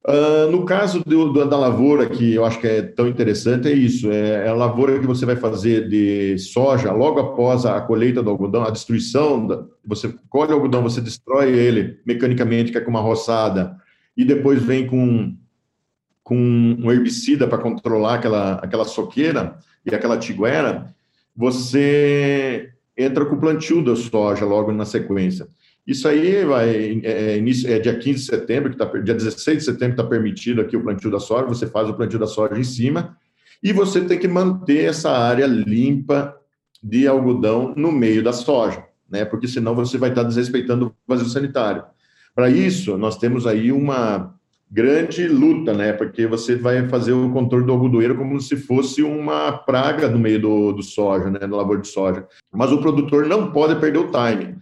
Uh, 0.07 0.49
no 0.49 0.63
caso 0.63 1.03
do, 1.03 1.33
da 1.45 1.57
lavoura, 1.57 2.07
que 2.07 2.33
eu 2.33 2.45
acho 2.45 2.61
que 2.61 2.67
é 2.67 2.81
tão 2.81 3.09
interessante, 3.09 3.67
é 3.67 3.73
isso: 3.73 4.09
é, 4.09 4.45
é, 4.45 4.47
a 4.47 4.53
lavoura 4.53 4.97
que 4.97 5.05
você 5.05 5.25
vai 5.25 5.35
fazer 5.35 5.89
de 5.89 6.37
soja 6.37 6.93
logo 6.93 7.19
após 7.19 7.65
a 7.65 7.81
colheita 7.81 8.23
do 8.23 8.29
algodão, 8.29 8.63
a 8.63 8.69
destruição. 8.69 9.45
Da, 9.45 9.65
você 9.85 10.13
colhe 10.29 10.51
o 10.51 10.55
algodão, 10.55 10.81
você 10.81 11.01
destrói 11.01 11.49
ele 11.49 11.99
mecanicamente, 12.05 12.71
que 12.71 12.77
é 12.77 12.81
com 12.81 12.89
uma 12.89 13.01
roçada, 13.01 13.75
e 14.15 14.23
depois 14.23 14.63
vem 14.63 14.87
com 14.87 15.35
com 16.27 16.35
um 16.35 16.91
herbicida 16.91 17.47
para 17.47 17.57
controlar 17.57 18.15
aquela, 18.15 18.55
aquela 18.55 18.83
soqueira 18.83 19.57
e 19.85 19.95
aquela 19.95 20.17
tiguera, 20.17 20.93
você 21.33 22.69
entra 22.97 23.25
com 23.25 23.35
o 23.35 23.39
plantio 23.39 23.81
da 23.81 23.95
soja 23.95 24.43
logo 24.43 24.73
na 24.73 24.83
sequência. 24.83 25.47
Isso 25.87 26.05
aí 26.05 26.43
vai, 26.43 26.99
é, 27.01 27.31
é 27.31 27.37
início, 27.37 27.71
é 27.71 27.79
dia 27.79 27.97
15 27.97 28.19
de 28.19 28.25
setembro, 28.25 28.71
que 28.71 28.77
tá, 28.77 28.83
dia 28.99 29.13
16 29.13 29.59
de 29.59 29.63
setembro 29.63 29.93
está 29.93 30.03
permitido 30.03 30.59
aqui 30.59 30.75
o 30.75 30.83
plantio 30.83 31.09
da 31.09 31.17
soja, 31.17 31.45
você 31.45 31.65
faz 31.65 31.87
o 31.87 31.93
plantio 31.93 32.19
da 32.19 32.27
soja 32.27 32.59
em 32.59 32.63
cima, 32.65 33.15
e 33.63 33.71
você 33.71 34.01
tem 34.01 34.19
que 34.19 34.27
manter 34.27 34.83
essa 34.83 35.09
área 35.09 35.45
limpa 35.45 36.35
de 36.83 37.07
algodão 37.07 37.73
no 37.73 37.89
meio 37.89 38.21
da 38.21 38.33
soja, 38.33 38.83
né? 39.09 39.23
Porque 39.23 39.47
senão 39.47 39.73
você 39.73 39.97
vai 39.97 40.09
estar 40.09 40.23
desrespeitando 40.23 40.87
o 40.87 40.93
vazio 41.07 41.29
sanitário. 41.29 41.85
Para 42.35 42.49
isso, 42.49 42.97
nós 42.97 43.17
temos 43.17 43.47
aí 43.47 43.71
uma 43.71 44.36
grande 44.69 45.27
luta, 45.27 45.73
né? 45.73 45.93
Porque 45.93 46.27
você 46.27 46.55
vai 46.55 46.87
fazer 46.87 47.13
o 47.13 47.31
controle 47.31 47.65
do 47.65 47.71
algodoeiro 47.71 48.17
como 48.17 48.39
se 48.39 48.55
fosse 48.55 49.01
uma 49.01 49.51
praga 49.51 50.07
no 50.07 50.19
meio 50.19 50.41
do, 50.41 50.73
do 50.73 50.83
soja, 50.83 51.29
né? 51.29 51.45
No 51.47 51.55
lavoura 51.55 51.81
de 51.81 51.87
soja. 51.87 52.27
Mas 52.53 52.71
o 52.71 52.79
produtor 52.79 53.25
não 53.25 53.51
pode 53.51 53.79
perder 53.79 53.99
o 53.99 54.11
time 54.11 54.55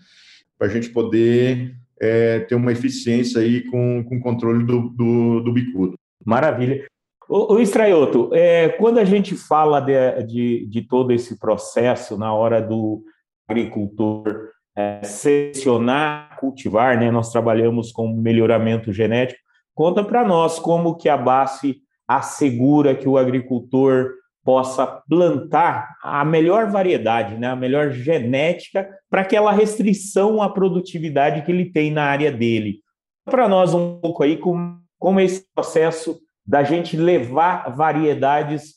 para 0.58 0.68
a 0.68 0.70
gente 0.70 0.90
poder 0.90 1.76
é, 2.00 2.40
ter 2.40 2.56
uma 2.56 2.72
eficiência 2.72 3.42
aí 3.42 3.62
com, 3.64 4.04
com 4.04 4.18
o 4.18 4.22
controle 4.22 4.64
do, 4.64 4.90
do, 4.90 5.42
do 5.42 5.54
bicudo. 5.54 5.96
Maravilha. 6.24 6.86
O, 7.28 7.56
o 7.56 7.60
Estraioto, 7.60 8.30
é, 8.34 8.70
quando 8.70 9.00
a 9.00 9.04
gente 9.04 9.36
fala 9.36 9.80
de, 9.80 10.24
de, 10.24 10.66
de, 10.68 10.82
todo 10.84 11.12
esse 11.12 11.40
processo 11.40 12.18
na 12.18 12.34
hora 12.34 12.62
do 12.62 13.04
agricultor 13.48 14.50
é, 14.78 15.02
selecionar, 15.04 16.38
cultivar, 16.40 17.00
né, 17.00 17.10
nós 17.10 17.32
trabalhamos 17.32 17.92
com 17.92 18.08
melhoramento 18.14 18.94
genético, 18.94 19.40
conta 19.76 20.04
para 20.04 20.26
nós 20.26 20.58
como 20.58 20.96
que 20.96 21.08
a 21.08 21.18
base 21.18 21.82
assegura 22.08 22.96
que 22.96 23.08
o 23.08 23.18
agricultor 23.18 24.14
possa 24.44 24.86
plantar 24.86 25.98
a 26.04 26.24
melhor 26.24 26.70
variedade, 26.70 27.36
né, 27.36 27.48
a 27.48 27.56
melhor 27.56 27.90
genética 27.92 28.88
para 29.10 29.22
aquela 29.22 29.52
restrição 29.52 30.42
à 30.42 30.50
produtividade 30.50 31.42
que 31.42 31.52
ele 31.52 31.72
tem 31.72 31.92
na 31.92 32.06
área 32.06 32.32
dele. 32.32 32.80
Para 33.26 33.50
nós 33.50 33.74
um 33.74 34.00
pouco 34.00 34.22
aí 34.24 34.38
como, 34.38 34.80
como 35.00 35.20
esse 35.20 35.46
processo 35.54 36.20
da 36.46 36.64
gente 36.64 36.96
levar 36.96 37.76
variedades 37.76 38.76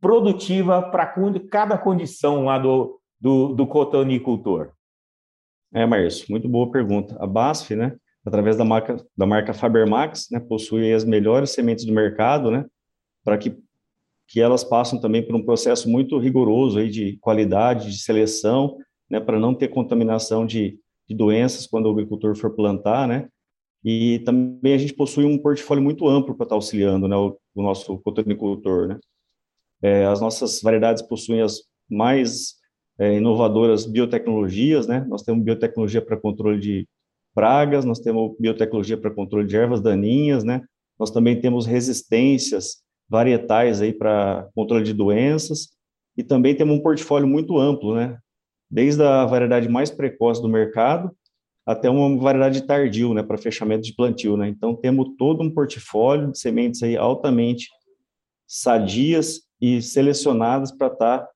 produtivas 0.00 0.88
para 0.92 1.12
cada 1.50 1.76
condição 1.76 2.44
lá 2.44 2.56
do, 2.56 3.00
do, 3.20 3.48
do 3.54 3.66
cotonicultor? 3.66 4.70
É, 5.74 5.84
Márcio, 5.84 6.26
muito 6.30 6.48
boa 6.48 6.70
pergunta. 6.70 7.16
A 7.20 7.26
BASF, 7.26 7.74
né, 7.74 7.96
através 8.28 8.56
da 8.56 8.64
marca, 8.64 8.96
da 9.16 9.26
marca 9.26 9.54
Fabermax, 9.54 10.28
né, 10.30 10.38
possui 10.38 10.92
as 10.92 11.04
melhores 11.04 11.50
sementes 11.50 11.84
do 11.84 11.92
mercado, 11.92 12.50
né, 12.50 12.64
para 13.24 13.36
que, 13.38 13.56
que 14.26 14.40
elas 14.40 14.62
passem 14.62 15.00
também 15.00 15.26
por 15.26 15.34
um 15.34 15.44
processo 15.44 15.88
muito 15.88 16.18
rigoroso 16.18 16.78
aí 16.78 16.90
de 16.90 17.16
qualidade, 17.18 17.90
de 17.90 17.98
seleção, 17.98 18.76
né, 19.10 19.18
para 19.18 19.40
não 19.40 19.54
ter 19.54 19.68
contaminação 19.68 20.46
de, 20.46 20.78
de 21.08 21.14
doenças 21.14 21.66
quando 21.66 21.86
o 21.86 21.90
agricultor 21.90 22.36
for 22.36 22.54
plantar, 22.54 23.08
né, 23.08 23.28
e 23.84 24.18
também 24.20 24.74
a 24.74 24.78
gente 24.78 24.94
possui 24.94 25.24
um 25.24 25.38
portfólio 25.38 25.82
muito 25.82 26.06
amplo 26.06 26.34
para 26.34 26.44
estar 26.44 26.56
auxiliando 26.56 27.08
né, 27.08 27.16
o, 27.16 27.38
o 27.54 27.62
nosso 27.62 27.98
cotonicultor. 27.98 28.88
Né? 28.88 28.98
É, 29.80 30.04
as 30.04 30.20
nossas 30.20 30.60
variedades 30.60 31.02
possuem 31.02 31.40
as 31.40 31.60
mais 31.88 32.56
é, 32.98 33.14
inovadoras 33.14 33.86
biotecnologias, 33.86 34.88
né? 34.88 35.06
Nós 35.08 35.22
temos 35.22 35.44
biotecnologia 35.44 36.02
para 36.02 36.16
controle 36.16 36.58
de 36.58 36.88
pragas, 37.38 37.84
nós 37.84 38.00
temos 38.00 38.34
biotecnologia 38.36 38.96
para 38.96 39.12
controle 39.12 39.46
de 39.46 39.56
ervas 39.56 39.80
daninhas, 39.80 40.42
né? 40.42 40.60
Nós 40.98 41.12
também 41.12 41.40
temos 41.40 41.66
resistências 41.66 42.82
varietais 43.08 43.80
aí 43.80 43.92
para 43.92 44.48
controle 44.56 44.82
de 44.82 44.92
doenças 44.92 45.68
e 46.16 46.24
também 46.24 46.56
temos 46.56 46.76
um 46.76 46.82
portfólio 46.82 47.28
muito 47.28 47.56
amplo, 47.56 47.94
né? 47.94 48.18
Desde 48.68 49.04
a 49.04 49.24
variedade 49.24 49.68
mais 49.68 49.88
precoce 49.88 50.42
do 50.42 50.48
mercado 50.48 51.12
até 51.64 51.88
uma 51.88 52.18
variedade 52.18 52.66
tardio, 52.66 53.14
né, 53.14 53.22
para 53.22 53.38
fechamento 53.38 53.82
de 53.82 53.94
plantio, 53.94 54.36
né? 54.36 54.48
Então 54.48 54.74
temos 54.74 55.10
todo 55.16 55.40
um 55.40 55.54
portfólio 55.54 56.32
de 56.32 56.40
sementes 56.40 56.82
aí 56.82 56.96
altamente 56.96 57.68
sadias 58.48 59.42
e 59.60 59.80
selecionadas 59.80 60.72
para 60.72 60.88
estar 60.88 61.18
tá 61.18 61.30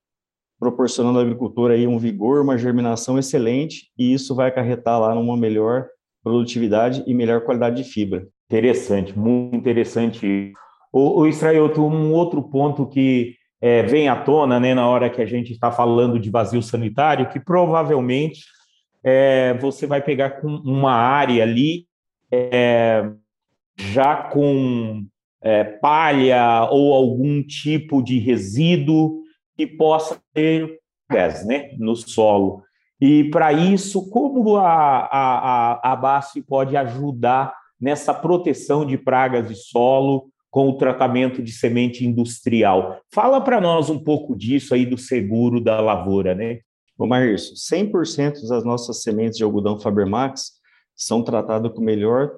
proporcionando 0.59 1.19
ao 1.19 1.25
agricultor 1.25 1.71
aí 1.71 1.85
um 1.87 1.97
vigor, 1.97 2.41
uma 2.41 2.57
germinação 2.57 3.19
excelente, 3.19 3.91
e 3.97 4.13
isso 4.13 4.35
vai 4.35 4.47
acarretar 4.47 4.99
lá 4.99 5.13
numa 5.13 5.35
melhor 5.35 5.87
produtividade 6.23 7.03
e 7.05 7.13
melhor 7.13 7.41
qualidade 7.41 7.83
de 7.83 7.89
fibra. 7.89 8.27
Interessante, 8.49 9.17
muito 9.17 9.55
interessante. 9.55 10.53
O, 10.91 11.21
o 11.21 11.27
Israelto, 11.27 11.81
um 11.81 12.13
outro 12.13 12.41
ponto 12.41 12.87
que 12.87 13.35
é, 13.61 13.83
vem 13.83 14.07
à 14.07 14.15
tona, 14.15 14.59
né, 14.59 14.73
na 14.73 14.87
hora 14.87 15.09
que 15.09 15.21
a 15.21 15.25
gente 15.25 15.51
está 15.51 15.71
falando 15.71 16.19
de 16.19 16.29
vazio 16.29 16.61
sanitário, 16.61 17.29
que 17.29 17.39
provavelmente 17.39 18.41
é, 19.03 19.53
você 19.55 19.85
vai 19.87 20.01
pegar 20.01 20.41
com 20.41 20.47
uma 20.47 20.93
área 20.93 21.43
ali 21.43 21.85
é, 22.31 23.09
já 23.77 24.15
com 24.15 25.03
é, 25.41 25.63
palha 25.63 26.69
ou 26.71 26.93
algum 26.93 27.41
tipo 27.43 28.01
de 28.01 28.19
resíduo 28.19 29.22
que 29.55 29.67
possa 29.67 30.19
ter 30.33 30.79
gás 31.09 31.45
né, 31.45 31.71
no 31.77 31.95
solo. 31.95 32.63
E 32.99 33.25
para 33.25 33.51
isso, 33.51 34.09
como 34.09 34.55
a, 34.57 34.65
a, 34.65 35.91
a 35.91 35.95
base 35.95 36.41
pode 36.41 36.75
ajudar 36.77 37.53
nessa 37.79 38.13
proteção 38.13 38.85
de 38.85 38.97
pragas 38.97 39.47
de 39.47 39.55
solo 39.55 40.29
com 40.49 40.69
o 40.69 40.77
tratamento 40.77 41.41
de 41.41 41.51
semente 41.51 42.05
industrial? 42.05 43.01
Fala 43.11 43.41
para 43.41 43.59
nós 43.59 43.89
um 43.89 44.01
pouco 44.01 44.35
disso 44.35 44.73
aí 44.73 44.85
do 44.85 44.97
seguro 44.97 45.59
da 45.59 45.81
lavoura, 45.81 46.33
né? 46.33 46.59
Ô, 46.97 47.07
Marcio, 47.07 47.55
100% 47.55 48.47
das 48.47 48.63
nossas 48.63 49.01
sementes 49.01 49.37
de 49.37 49.43
algodão 49.43 49.79
Fabermax 49.79 50.51
são 50.95 51.23
tratadas 51.23 51.71
com 51.73 51.81
o 51.81 51.83
melhor 51.83 52.37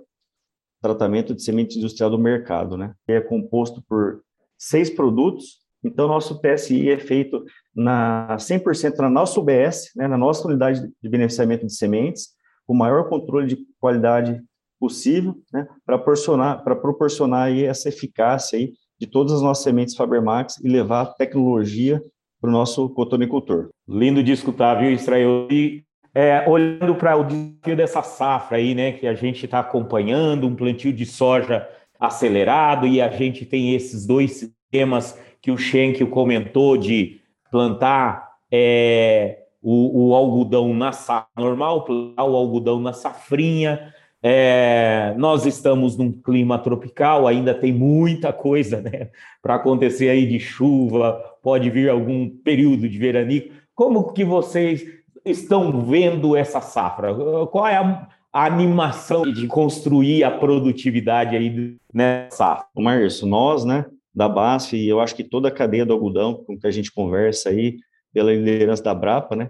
tratamento 0.82 1.36
de 1.36 1.44
semente 1.44 1.78
industrial 1.78 2.10
do 2.10 2.18
mercado, 2.18 2.78
né? 2.78 2.94
É 3.08 3.20
composto 3.20 3.84
por 3.88 4.22
seis 4.58 4.90
produtos, 4.90 5.65
então 5.86 6.08
nosso 6.08 6.42
PSI 6.42 6.90
é 6.90 6.98
feito 6.98 7.44
na 7.76 8.36
100% 8.38 8.98
na 8.98 9.10
nossa 9.10 9.40
UBS, 9.40 9.92
né, 9.96 10.08
na 10.08 10.18
nossa 10.18 10.48
unidade 10.48 10.82
de 11.02 11.10
beneficiamento 11.10 11.66
de 11.66 11.74
sementes, 11.74 12.30
com 12.66 12.74
o 12.74 12.78
maior 12.78 13.08
controle 13.08 13.48
de 13.48 13.58
qualidade 13.80 14.42
possível, 14.80 15.36
né, 15.54 15.68
para 15.86 15.98
proporcionar, 15.98 16.64
para 16.64 16.76
proporcionar 16.76 17.48
aí 17.48 17.64
essa 17.64 17.90
eficácia 17.90 18.58
aí 18.58 18.74
de 19.00 19.08
todas 19.08 19.34
as 19.34 19.42
nossas 19.42 19.64
sementes 19.64 19.96
Fabermax 19.96 20.58
e 20.64 20.68
levar 20.68 21.02
a 21.02 21.06
tecnologia 21.06 22.02
para 22.42 22.50
o 22.50 22.54
nosso 22.54 22.90
cotonicultor. 22.90 23.70
Lindo 23.88 24.24
de 24.24 24.32
escutar, 24.32 24.76
viu, 24.76 24.92
Israel? 24.92 25.48
E 25.52 25.84
é, 26.14 26.48
olhando 26.48 26.96
para 26.96 27.18
o 27.18 27.24
desafio 27.24 27.76
dessa 27.76 28.02
safra 28.02 28.58
aí, 28.58 28.74
né, 28.74 28.94
que 28.94 29.06
a 29.06 29.14
gente 29.14 29.46
está 29.46 29.60
acompanhando, 29.60 30.48
um 30.48 30.56
plantio 30.56 30.94
de 30.94 31.06
soja 31.06 31.68
acelerado, 32.00 32.88
e 32.88 33.02
a 33.02 33.10
gente 33.10 33.46
tem 33.46 33.76
esses 33.76 34.06
dois 34.06 34.50
sistemas 34.66 35.20
que 35.42 35.52
o 35.52 35.58
Schenck 35.58 36.04
comentou 36.08 36.78
de 36.78 37.22
plantar 37.52 38.32
é, 38.52 39.44
o, 39.62 40.10
o, 40.10 40.16
algodão 40.16 40.74
na 40.74 40.92
safra 40.92 41.30
normal, 41.38 41.84
plantar 41.86 42.24
o 42.24 42.36
algodão 42.36 42.80
na 42.80 42.94
safrinha, 42.94 43.94
é, 44.28 45.14
nós 45.18 45.46
estamos 45.46 45.96
num 45.98 46.12
clima 46.12 46.58
tropical, 46.58 47.28
ainda 47.28 47.54
tem 47.54 47.72
muita 47.72 48.34
coisa 48.34 48.82
né, 48.82 49.10
para 49.40 49.54
acontecer 49.56 50.10
aí 50.10 50.26
de 50.26 50.40
chuva, 50.40 51.22
pode 51.44 51.70
vir 51.70 51.90
algum 51.90 52.28
período 52.28 52.90
de 52.90 52.98
veranico. 52.98 53.54
Como 53.76 54.12
que 54.14 54.24
vocês 54.24 54.84
estão 55.24 55.80
vendo 55.84 56.36
essa 56.36 56.60
safra? 56.60 57.14
Qual 57.52 57.68
é 57.68 57.76
a, 57.76 58.08
a 58.34 58.46
animação 58.46 59.32
de 59.32 59.46
construir 59.46 60.24
a 60.24 60.32
produtividade 60.32 61.36
aí 61.36 61.78
nessa 61.94 62.36
safra? 62.36 62.66
Márcio, 62.76 63.28
nós, 63.28 63.64
né, 63.64 63.86
da 64.16 64.30
BASF, 64.30 64.78
e 64.78 64.88
eu 64.88 65.00
acho 65.00 65.16
que 65.16 65.24
toda 65.24 65.50
a 65.50 65.52
cadeia 65.52 65.86
do 65.86 65.94
algodão 65.94 66.36
com 66.46 66.58
que 66.58 66.66
a 66.66 66.72
gente 66.72 66.92
conversa 66.92 67.50
aí, 67.50 67.78
pela 68.14 68.34
liderança 68.34 68.82
da 68.82 68.94
Brapa, 68.94 69.36
né, 69.36 69.50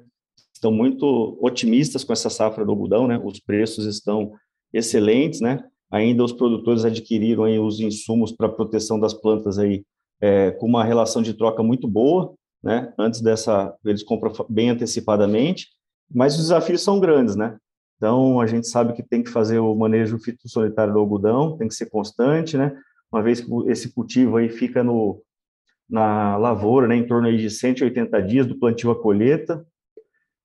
estão 0.53 0.71
muito 0.71 1.37
otimistas 1.39 2.03
com 2.03 2.11
essa 2.11 2.29
safra 2.29 2.65
do 2.65 2.71
algodão, 2.71 3.07
né, 3.07 3.21
os 3.23 3.39
preços 3.39 3.85
estão 3.85 4.33
excelentes, 4.73 5.39
né? 5.39 5.63
Ainda 5.91 6.23
os 6.23 6.33
produtores 6.33 6.83
adquiriram 6.83 7.43
aí 7.43 7.59
os 7.59 7.79
insumos 7.79 8.31
para 8.31 8.49
proteção 8.49 8.99
das 8.99 9.13
plantas 9.13 9.57
aí 9.57 9.85
é, 10.19 10.51
com 10.51 10.65
uma 10.65 10.83
relação 10.83 11.21
de 11.21 11.33
troca 11.33 11.61
muito 11.61 11.87
boa, 11.87 12.33
né? 12.63 12.91
Antes 12.97 13.21
dessa, 13.21 13.73
eles 13.85 14.03
compram 14.03 14.33
bem 14.49 14.71
antecipadamente, 14.71 15.67
mas 16.11 16.33
os 16.33 16.41
desafios 16.41 16.81
são 16.81 16.99
grandes, 16.99 17.35
né? 17.35 17.57
Então, 17.97 18.41
a 18.41 18.47
gente 18.47 18.67
sabe 18.67 18.93
que 18.93 19.03
tem 19.03 19.23
que 19.23 19.29
fazer 19.29 19.59
o 19.59 19.73
manejo 19.75 20.19
fitossanitário 20.19 20.93
do 20.93 20.99
algodão, 20.99 21.55
tem 21.57 21.67
que 21.67 21.75
ser 21.75 21.89
constante, 21.89 22.57
né? 22.57 22.75
Uma 23.15 23.23
vez 23.23 23.39
que 23.39 23.49
esse 23.67 23.93
cultivo 23.93 24.35
aí 24.35 24.49
fica 24.49 24.83
no, 24.83 25.23
na 25.89 26.35
lavoura, 26.35 26.85
né, 26.85 26.97
em 26.97 27.07
torno 27.07 27.29
aí 27.29 27.37
de 27.37 27.49
180 27.49 28.21
dias 28.21 28.45
do 28.45 28.59
plantio 28.59 28.91
à 28.91 29.01
colheita. 29.01 29.65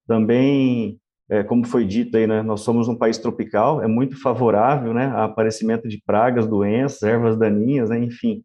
Também 0.07 0.97
é, 1.29 1.43
como 1.43 1.67
foi 1.67 1.85
dito 1.85 2.17
aí, 2.17 2.29
né, 2.29 2.43
nós 2.43 2.61
somos 2.61 2.87
um 2.87 2.95
país 2.95 3.19
tropical, 3.19 3.83
é 3.83 3.89
muito 3.89 4.23
favorável, 4.23 4.95
né, 4.95 5.07
aparecimento 5.17 5.89
de 5.89 6.01
pragas, 6.07 6.47
doenças, 6.47 7.03
ervas 7.03 7.37
daninhas, 7.37 7.91
né, 7.91 7.99
enfim, 7.99 8.45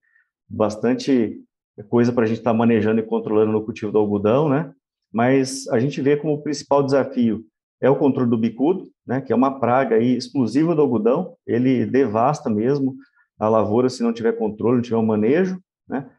bastante 0.49 1.39
coisa 1.87 2.11
para 2.11 2.23
a 2.23 2.27
gente 2.27 2.39
estar 2.39 2.49
tá 2.49 2.57
manejando 2.57 2.99
e 2.99 3.03
controlando 3.03 3.51
no 3.51 3.63
cultivo 3.63 3.91
do 3.91 3.99
algodão, 3.99 4.49
né? 4.49 4.73
Mas 5.13 5.67
a 5.67 5.77
gente 5.77 6.01
vê 6.01 6.17
como 6.17 6.33
o 6.33 6.41
principal 6.41 6.81
desafio 6.81 7.45
é 7.79 7.87
o 7.91 7.95
controle 7.95 8.27
do 8.27 8.39
bicudo, 8.39 8.89
né? 9.05 9.21
Que 9.21 9.31
é 9.31 9.35
uma 9.35 9.59
praga 9.59 9.97
aí 9.97 10.17
exclusiva 10.17 10.73
do 10.73 10.81
algodão. 10.81 11.35
Ele 11.45 11.85
devasta 11.85 12.49
mesmo 12.49 12.95
a 13.39 13.49
lavoura 13.49 13.89
se 13.89 14.03
não 14.03 14.13
tiver 14.13 14.33
controle, 14.33 14.75
não 14.75 14.81
tiver 14.81 14.97
um 14.97 15.05
manejo, 15.05 15.59
né? 15.87 16.09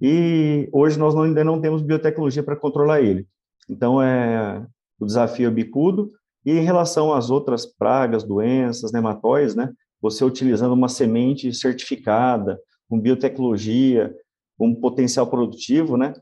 E 0.00 0.68
hoje 0.72 0.98
nós 0.98 1.14
ainda 1.16 1.44
não 1.44 1.60
temos 1.60 1.82
biotecnologia 1.82 2.42
para 2.42 2.56
controlar 2.56 3.00
ele. 3.00 3.26
Então, 3.68 4.02
é 4.02 4.66
o 4.98 5.06
desafio 5.06 5.48
é 5.48 5.50
bicudo. 5.50 6.10
E 6.44 6.52
em 6.52 6.62
relação 6.62 7.12
às 7.12 7.30
outras 7.30 7.64
pragas, 7.64 8.22
doenças, 8.22 8.92
nematóides, 8.92 9.54
né? 9.54 9.72
Você 10.00 10.24
utilizando 10.24 10.72
uma 10.72 10.88
semente 10.88 11.52
certificada, 11.54 12.60
com 12.88 13.00
biotecnologia, 13.00 14.14
com 14.58 14.74
potencial 14.74 15.26
produtivo, 15.26 15.96
né? 15.96 16.12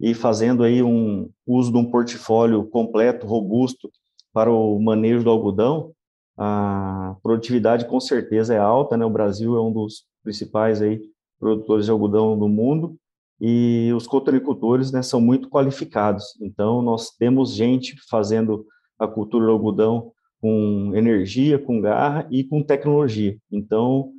E 0.00 0.14
fazendo 0.14 0.62
aí 0.62 0.82
um 0.82 1.30
uso 1.46 1.72
de 1.72 1.78
um 1.78 1.90
portfólio 1.90 2.66
completo, 2.66 3.26
robusto 3.26 3.90
para 4.32 4.50
o 4.50 4.78
manejo 4.80 5.24
do 5.24 5.30
algodão, 5.30 5.92
a 6.38 7.16
produtividade 7.22 7.86
com 7.86 7.98
certeza 7.98 8.54
é 8.54 8.58
alta, 8.58 8.96
né? 8.96 9.04
O 9.04 9.10
Brasil 9.10 9.56
é 9.56 9.60
um 9.60 9.72
dos 9.72 10.04
principais 10.22 10.80
aí 10.80 11.00
produtores 11.38 11.86
de 11.86 11.90
algodão 11.90 12.38
do 12.38 12.48
mundo 12.48 12.96
e 13.40 13.92
os 13.96 14.06
cotonicultores, 14.06 14.90
né, 14.90 15.02
são 15.02 15.20
muito 15.20 15.48
qualificados. 15.48 16.24
Então 16.40 16.82
nós 16.82 17.10
temos 17.10 17.54
gente 17.54 17.96
fazendo 18.08 18.66
a 18.98 19.06
cultura 19.06 19.46
do 19.46 19.52
algodão 19.52 20.12
com 20.40 20.92
energia, 20.94 21.58
com 21.58 21.80
garra 21.80 22.26
e 22.30 22.44
com 22.44 22.62
tecnologia. 22.62 23.36
Então 23.50 24.12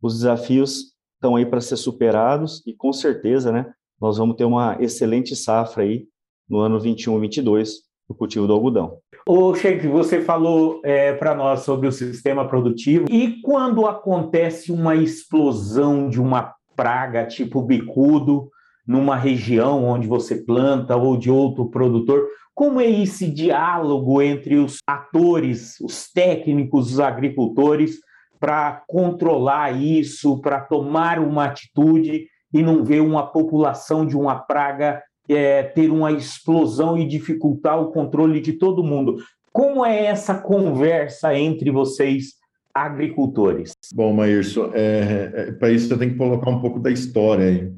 os 0.00 0.14
desafios 0.14 0.94
estão 1.14 1.36
aí 1.36 1.46
para 1.46 1.60
ser 1.60 1.76
superados 1.76 2.62
e 2.66 2.74
com 2.74 2.92
certeza, 2.92 3.52
né, 3.52 3.72
nós 4.00 4.18
vamos 4.18 4.36
ter 4.36 4.44
uma 4.44 4.76
excelente 4.80 5.36
safra 5.36 5.82
aí 5.82 6.06
no 6.48 6.58
ano 6.58 6.80
21 6.80 7.16
e 7.18 7.20
22 7.20 7.84
do 8.08 8.14
cultivo 8.14 8.46
do 8.46 8.52
algodão. 8.52 8.98
Ô, 9.26 9.54
Sheik, 9.54 9.86
você 9.86 10.20
falou 10.20 10.80
é, 10.84 11.12
para 11.14 11.34
nós 11.34 11.60
sobre 11.60 11.88
o 11.88 11.92
sistema 11.92 12.46
produtivo. 12.46 13.06
E 13.10 13.40
quando 13.40 13.86
acontece 13.86 14.70
uma 14.70 14.94
explosão 14.94 16.08
de 16.08 16.20
uma 16.20 16.54
praga 16.76 17.26
tipo 17.26 17.62
bicudo 17.62 18.50
numa 18.86 19.16
região 19.16 19.84
onde 19.84 20.06
você 20.06 20.36
planta 20.36 20.94
ou 20.96 21.16
de 21.16 21.30
outro 21.30 21.70
produtor, 21.70 22.26
como 22.54 22.80
é 22.80 22.88
esse 22.88 23.28
diálogo 23.28 24.20
entre 24.20 24.56
os 24.56 24.76
atores, 24.86 25.80
os 25.80 26.12
técnicos, 26.12 26.92
os 26.92 27.00
agricultores, 27.00 27.98
para 28.38 28.82
controlar 28.86 29.70
isso, 29.70 30.38
para 30.40 30.60
tomar 30.60 31.18
uma 31.18 31.46
atitude 31.46 32.26
e 32.52 32.62
não 32.62 32.84
ver 32.84 33.00
uma 33.00 33.26
população 33.26 34.06
de 34.06 34.16
uma 34.16 34.36
praga 34.36 35.02
é, 35.28 35.62
ter 35.62 35.90
uma 35.90 36.12
explosão 36.12 36.98
e 36.98 37.06
dificultar 37.06 37.80
o 37.80 37.90
controle 37.90 38.40
de 38.40 38.54
todo 38.54 38.84
mundo. 38.84 39.18
Como 39.52 39.84
é 39.84 40.06
essa 40.06 40.34
conversa 40.34 41.36
entre 41.38 41.70
vocês, 41.70 42.34
agricultores? 42.74 43.72
Bom, 43.94 44.12
Maírcio, 44.12 44.70
é, 44.74 45.30
é, 45.32 45.52
para 45.52 45.70
isso 45.70 45.88
você 45.88 45.96
tem 45.96 46.10
que 46.10 46.16
colocar 46.16 46.50
um 46.50 46.60
pouco 46.60 46.80
da 46.80 46.90
história 46.90 47.46
aí. 47.46 47.72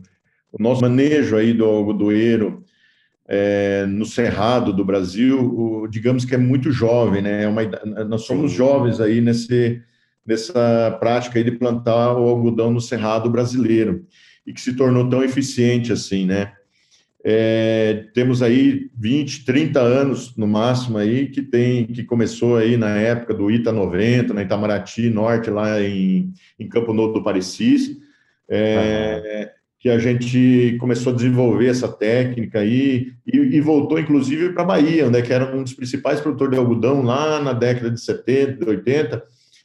O 0.50 0.62
nosso 0.62 0.80
manejo 0.80 1.36
aí 1.36 1.52
do 1.52 1.66
algodoeiro 1.66 2.64
é, 3.28 3.84
no 3.86 4.06
cerrado 4.06 4.72
do 4.72 4.84
Brasil, 4.84 5.38
o, 5.38 5.86
digamos 5.86 6.24
que 6.24 6.34
é 6.34 6.38
muito 6.38 6.70
jovem, 6.70 7.20
né? 7.20 7.42
É 7.44 7.48
uma, 7.48 7.62
nós 8.04 8.22
somos 8.22 8.52
jovens 8.52 9.00
aí 9.00 9.20
nesse, 9.20 9.82
nessa 10.24 10.96
prática 10.98 11.38
aí 11.38 11.44
de 11.44 11.52
plantar 11.52 12.14
o 12.14 12.28
algodão 12.28 12.70
no 12.70 12.80
cerrado 12.80 13.28
brasileiro 13.28 14.06
e 14.46 14.52
que 14.52 14.60
se 14.60 14.74
tornou 14.74 15.08
tão 15.10 15.22
eficiente 15.22 15.92
assim, 15.92 16.24
né? 16.24 16.52
É, 17.28 18.04
temos 18.14 18.40
aí 18.40 18.88
20, 18.96 19.44
30 19.44 19.80
anos 19.80 20.36
no 20.36 20.46
máximo 20.46 20.96
aí 20.96 21.26
que 21.26 21.42
tem 21.42 21.84
que 21.84 22.04
começou 22.04 22.56
aí 22.56 22.76
na 22.76 22.90
época 22.90 23.34
do 23.34 23.50
Ita 23.50 23.72
90, 23.72 24.32
na 24.32 24.42
Itamaraty 24.42 25.10
Norte, 25.10 25.50
lá 25.50 25.82
em, 25.82 26.32
em 26.56 26.68
Campo 26.68 26.92
Novo 26.92 27.14
do 27.14 27.24
Parecis, 27.24 27.96
é, 28.48 29.50
que 29.80 29.88
a 29.88 29.98
gente 29.98 30.76
começou 30.78 31.12
a 31.12 31.16
desenvolver 31.16 31.66
essa 31.66 31.88
técnica 31.88 32.60
aí 32.60 33.12
e, 33.26 33.36
e 33.36 33.60
voltou 33.60 33.98
inclusive 33.98 34.52
para 34.52 34.62
a 34.62 34.66
Bahia, 34.66 35.10
né, 35.10 35.20
que 35.20 35.32
era 35.32 35.52
um 35.52 35.64
dos 35.64 35.74
principais 35.74 36.20
produtores 36.20 36.52
de 36.52 36.58
algodão 36.60 37.02
lá 37.02 37.42
na 37.42 37.52
década 37.52 37.90
de 37.90 38.00
70, 38.00 38.64
80, 38.70 39.24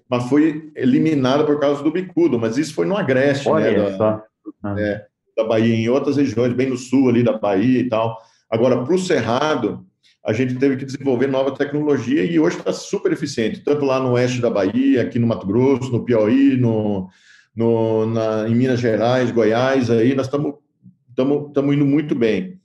mas 0.10 0.28
foi 0.28 0.71
eliminada 0.76 1.43
por 1.43 1.60
causa 1.60 1.84
do 1.84 1.91
bicudo, 1.91 2.39
mas 2.39 2.58
isso 2.58 2.74
foi 2.74 2.88
no 2.88 2.97
Agreste, 2.97 3.45
né, 3.45 3.52
Olha 3.54 3.91
né, 3.91 3.97
da, 4.00 4.24
ah. 4.63 4.76
é, 4.80 5.11
da 5.41 5.49
Bahia, 5.49 5.75
em 5.75 5.89
outras 5.89 6.17
regiões, 6.17 6.54
bem 6.54 6.69
no 6.69 6.77
sul 6.77 7.10
ali 7.10 7.23
da 7.23 7.38
Bahia 7.38 7.80
e 7.80 7.89
tal. 7.89 8.17
Agora, 8.49 8.84
para 8.84 8.93
o 8.93 8.99
Cerrado, 8.99 9.86
a 10.25 10.34
gente 10.34 10.56
teve 10.56 10.77
que 10.77 10.86
desenvolver 10.86 11.27
nova 11.27 11.51
tecnologia 11.51 12.23
e 12.23 12.39
hoje 12.39 12.58
está 12.58 12.71
super 12.71 13.12
eficiente, 13.12 13.62
tanto 13.62 13.86
lá 13.86 13.99
no 13.99 14.12
oeste 14.12 14.39
da 14.39 14.49
Bahia, 14.49 15.01
aqui 15.01 15.17
no 15.17 15.27
Mato 15.27 15.47
Grosso, 15.47 15.91
no 15.91 16.06
Piauí, 16.06 16.58
no, 16.58 17.10
no, 17.56 18.06
na, 18.06 18.47
em 18.47 18.56
Minas 18.56 18.80
Gerais, 18.80 19.32
Goiás, 19.32 19.89
aí 19.89 20.13
nós 20.13 20.27
estamos 20.27 20.56
indo 21.73 21.86
muito 21.86 22.13
bem. 22.13 22.61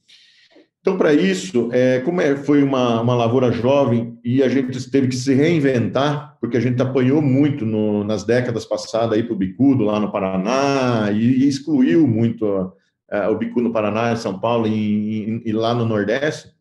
Então, 0.87 0.97
para 0.97 1.13
isso, 1.13 1.69
é, 1.73 1.99
como 1.99 2.21
é, 2.21 2.37
foi 2.37 2.63
uma, 2.63 3.01
uma 3.01 3.17
lavoura 3.17 3.51
jovem 3.51 4.17
e 4.23 4.41
a 4.41 4.49
gente 4.49 4.89
teve 4.89 5.09
que 5.09 5.17
se 5.17 5.35
reinventar, 5.35 6.37
porque 6.41 6.57
a 6.57 6.61
gente 6.61 6.81
apanhou 6.81 7.21
muito 7.21 7.67
no, 7.67 8.05
nas 8.05 8.23
décadas 8.23 8.65
passadas 8.65 9.21
para 9.21 9.33
o 9.33 9.37
bicudo 9.37 9.83
lá 9.83 9.99
no 9.99 10.13
Paraná 10.13 11.11
e, 11.11 11.43
e 11.43 11.49
excluiu 11.49 12.07
muito 12.07 12.47
o 12.47 13.35
bicudo 13.35 13.63
no 13.63 13.73
Paraná, 13.73 14.13
em 14.13 14.17
São 14.17 14.39
Paulo 14.39 14.69
e, 14.69 14.71
e, 14.71 15.43
e 15.47 15.53
lá 15.53 15.75
no 15.75 15.85
Nordeste, 15.85 16.53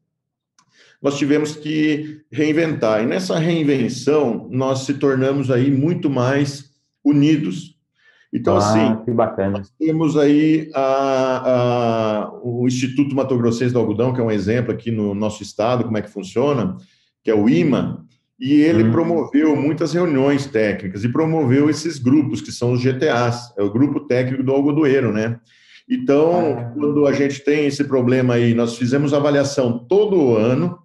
nós 1.00 1.20
tivemos 1.20 1.56
que 1.56 2.22
reinventar. 2.32 3.04
E 3.04 3.06
nessa 3.06 3.38
reinvenção, 3.38 4.48
nós 4.50 4.88
se 4.88 4.96
tornamos 4.96 5.52
aí 5.52 5.70
muito 5.70 6.10
mais 6.10 6.72
unidos, 7.04 7.75
então, 8.36 8.56
ah, 8.56 8.58
assim, 8.58 9.06
que 9.06 9.12
bacana. 9.12 9.60
nós 9.60 9.72
temos 9.80 10.18
aí 10.18 10.70
a, 10.76 11.44
a, 11.46 12.32
o 12.44 12.68
Instituto 12.68 13.16
Mato 13.16 13.38
Grossense 13.38 13.72
do 13.72 13.80
Algodão, 13.80 14.12
que 14.12 14.20
é 14.20 14.24
um 14.24 14.30
exemplo 14.30 14.74
aqui 14.74 14.92
no 14.92 15.16
nosso 15.16 15.42
estado, 15.42 15.86
como 15.86 15.98
é 15.98 16.02
que 16.02 16.10
funciona, 16.10 16.76
que 17.24 17.32
é 17.32 17.34
o 17.34 17.48
IMA, 17.48 18.06
e 18.38 18.56
ele 18.56 18.84
hum. 18.84 18.92
promoveu 18.92 19.56
muitas 19.56 19.94
reuniões 19.94 20.46
técnicas 20.48 21.06
e 21.06 21.10
promoveu 21.10 21.70
esses 21.70 21.98
grupos, 21.98 22.42
que 22.42 22.52
são 22.52 22.74
os 22.74 22.82
GTAs, 22.82 23.54
é 23.58 23.64
o 23.64 23.72
Grupo 23.72 24.02
Técnico 24.02 24.44
do 24.44 24.52
Algodoeiro, 24.52 25.14
né? 25.14 25.40
Então, 25.90 26.58
ah. 26.60 26.72
quando 26.78 27.08
a 27.08 27.14
gente 27.14 27.40
tem 27.42 27.68
esse 27.68 27.86
problema 27.86 28.34
aí, 28.34 28.54
nós 28.54 28.78
fizemos 28.78 29.14
avaliação 29.14 29.80
todo 29.88 30.36
ano, 30.36 30.78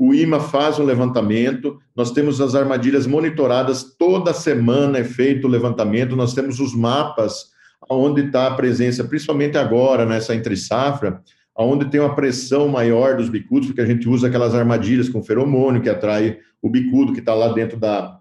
o 0.00 0.14
IMA 0.14 0.40
faz 0.40 0.78
um 0.78 0.84
levantamento, 0.84 1.78
nós 1.94 2.10
temos 2.10 2.40
as 2.40 2.54
armadilhas 2.54 3.06
monitoradas, 3.06 3.84
toda 3.98 4.32
semana 4.32 4.96
é 4.96 5.04
feito 5.04 5.46
o 5.46 5.50
levantamento, 5.50 6.16
nós 6.16 6.32
temos 6.32 6.58
os 6.58 6.74
mapas 6.74 7.50
onde 7.86 8.22
está 8.22 8.46
a 8.46 8.54
presença, 8.54 9.04
principalmente 9.04 9.58
agora, 9.58 10.06
nessa 10.06 10.34
entre-safra, 10.34 11.20
onde 11.54 11.90
tem 11.90 12.00
uma 12.00 12.14
pressão 12.14 12.66
maior 12.66 13.14
dos 13.18 13.28
bicudos, 13.28 13.68
porque 13.68 13.82
a 13.82 13.86
gente 13.86 14.08
usa 14.08 14.28
aquelas 14.28 14.54
armadilhas 14.54 15.10
com 15.10 15.22
feromônio 15.22 15.82
que 15.82 15.90
atrai 15.90 16.38
o 16.62 16.70
bicudo 16.70 17.12
que 17.12 17.20
está 17.20 17.34
lá 17.34 17.52
dentro 17.52 17.78
da, 17.78 18.20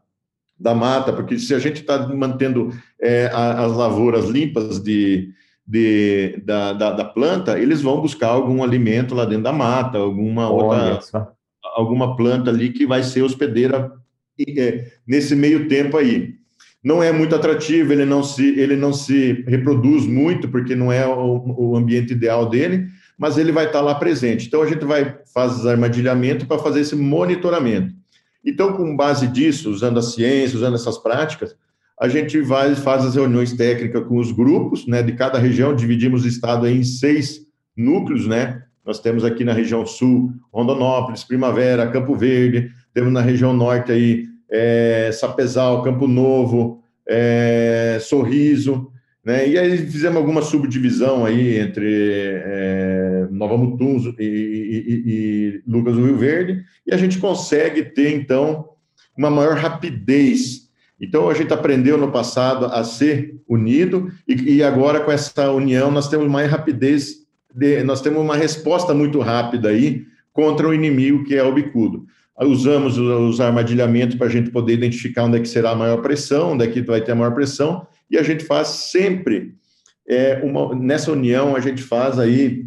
da 0.59 0.75
mata, 0.75 1.13
porque 1.13 1.39
se 1.39 1.55
a 1.55 1.59
gente 1.59 1.79
está 1.79 2.09
mantendo 2.09 2.73
é, 3.01 3.27
as 3.33 3.71
lavouras 3.71 4.25
limpas 4.25 4.83
de, 4.83 5.29
de, 5.65 6.41
da, 6.43 6.73
da, 6.73 6.91
da, 6.91 7.05
planta, 7.05 7.57
eles 7.57 7.81
vão 7.81 8.01
buscar 8.01 8.27
algum 8.27 8.61
alimento 8.61 9.15
lá 9.15 9.23
dentro 9.23 9.43
da 9.43 9.53
mata, 9.53 9.97
alguma 9.97 10.51
Olha 10.51 10.95
outra... 10.95 11.38
alguma 11.79 12.15
planta 12.15 12.49
ali 12.49 12.71
que 12.71 12.85
vai 12.85 13.03
ser 13.03 13.21
hospedeira 13.21 13.91
é, 14.57 14.91
nesse 15.07 15.35
meio 15.35 15.67
tempo 15.67 15.97
aí. 15.97 16.35
Não 16.83 17.03
é 17.03 17.11
muito 17.11 17.35
atrativo, 17.35 17.91
ele 17.91 18.05
não 18.05 18.23
se, 18.23 18.57
ele 18.57 18.75
não 18.75 18.93
se 18.93 19.43
reproduz 19.47 20.05
muito, 20.05 20.47
porque 20.47 20.75
não 20.75 20.91
é 20.91 21.05
o, 21.05 21.71
o 21.71 21.75
ambiente 21.75 22.13
ideal 22.13 22.49
dele, 22.49 22.87
mas 23.17 23.37
ele 23.37 23.51
vai 23.51 23.65
estar 23.65 23.81
lá 23.81 23.95
presente. 23.95 24.47
Então, 24.47 24.61
a 24.61 24.65
gente 24.65 24.85
vai 24.85 25.17
fazer 25.33 25.71
armadilhamento 25.71 26.45
para 26.45 26.57
fazer 26.57 26.81
esse 26.81 26.95
monitoramento. 26.95 27.93
Então, 28.45 28.71
com 28.73 28.95
base 28.95 29.27
disso, 29.27 29.69
usando 29.69 29.99
a 29.99 30.01
ciência, 30.01 30.55
usando 30.55 30.75
essas 30.75 30.97
práticas, 30.97 31.53
a 31.99 32.07
gente 32.07 32.39
vai 32.39 32.73
faz 32.75 33.05
as 33.05 33.15
reuniões 33.15 33.51
técnicas 33.51 34.07
com 34.07 34.17
os 34.17 34.31
grupos, 34.31 34.87
né, 34.87 35.03
de 35.03 35.11
cada 35.11 35.37
região, 35.37 35.75
dividimos 35.75 36.23
o 36.23 36.27
estado 36.29 36.65
em 36.65 36.81
seis 36.81 37.41
núcleos, 37.75 38.25
né, 38.25 38.63
nós 38.89 38.99
temos 38.99 39.23
aqui 39.23 39.43
na 39.43 39.54
região 39.54 39.86
sul, 39.86 40.34
Rondonópolis, 40.52 41.23
Primavera, 41.23 41.91
Campo 41.91 42.15
Verde, 42.15 42.71
temos 42.91 43.13
na 43.13 43.21
região 43.21 43.54
norte 43.54 43.91
aí, 43.91 44.25
é, 44.49 45.12
Sapezal, 45.13 45.84
Campo 45.84 46.08
Novo, 46.08 46.82
é, 47.08 47.99
Sorriso, 48.02 48.91
né? 49.23 49.47
E 49.47 49.60
aí 49.60 49.78
fizemos 49.78 50.17
alguma 50.17 50.41
subdivisão 50.41 51.23
aí 51.23 51.60
entre 51.60 51.86
é, 51.88 53.28
Nova 53.30 53.56
Mutum 53.56 53.97
e, 54.17 54.23
e, 54.23 55.04
e, 55.06 55.62
Lucas 55.67 55.95
do 55.95 56.06
Rio 56.06 56.17
Verde, 56.17 56.63
e 56.88 56.91
a 56.91 56.97
gente 56.97 57.19
consegue 57.19 57.84
ter, 57.84 58.15
então, 58.15 58.69
uma 59.15 59.30
maior 59.30 59.56
rapidez 59.56 60.67
Então, 60.99 61.30
a 61.30 61.36
gente 61.36 61.54
aprendeu 61.54 61.95
no 61.95 62.12
passado 62.12 62.65
a 62.65 62.84
ser 62.84 63.36
unido 63.47 64.12
e, 64.28 64.56
e 64.56 64.63
agora, 64.63 64.99
com 65.02 65.12
essa 65.12 65.52
união, 65.52 65.91
nós 65.91 66.10
temos 66.10 66.28
mais 66.28 66.49
rapidez, 66.49 67.18
de, 67.53 67.83
nós 67.83 68.01
temos 68.01 68.21
uma 68.21 68.35
resposta 68.35 68.93
muito 68.93 69.19
rápida 69.19 69.69
aí 69.69 70.05
contra 70.31 70.67
o 70.67 70.73
inimigo, 70.73 71.23
que 71.23 71.35
é 71.35 71.43
o 71.43 71.53
bicudo. 71.53 72.05
Usamos 72.41 72.97
os 72.97 73.41
armadilhamentos 73.41 74.15
para 74.15 74.27
a 74.27 74.29
gente 74.29 74.49
poder 74.49 74.73
identificar 74.73 75.25
onde 75.25 75.38
é 75.38 75.41
que 75.41 75.49
será 75.49 75.71
a 75.71 75.75
maior 75.75 76.01
pressão, 76.01 76.53
onde 76.53 76.63
é 76.63 76.67
que 76.67 76.81
vai 76.81 77.01
ter 77.01 77.12
a 77.12 77.15
maior 77.15 77.33
pressão, 77.33 77.85
e 78.09 78.17
a 78.17 78.23
gente 78.23 78.45
faz 78.45 78.67
sempre, 78.67 79.55
é, 80.07 80.39
uma, 80.43 80.73
nessa 80.73 81.12
união, 81.12 81.55
a 81.55 81.59
gente 81.59 81.83
faz 81.83 82.17
aí 82.17 82.65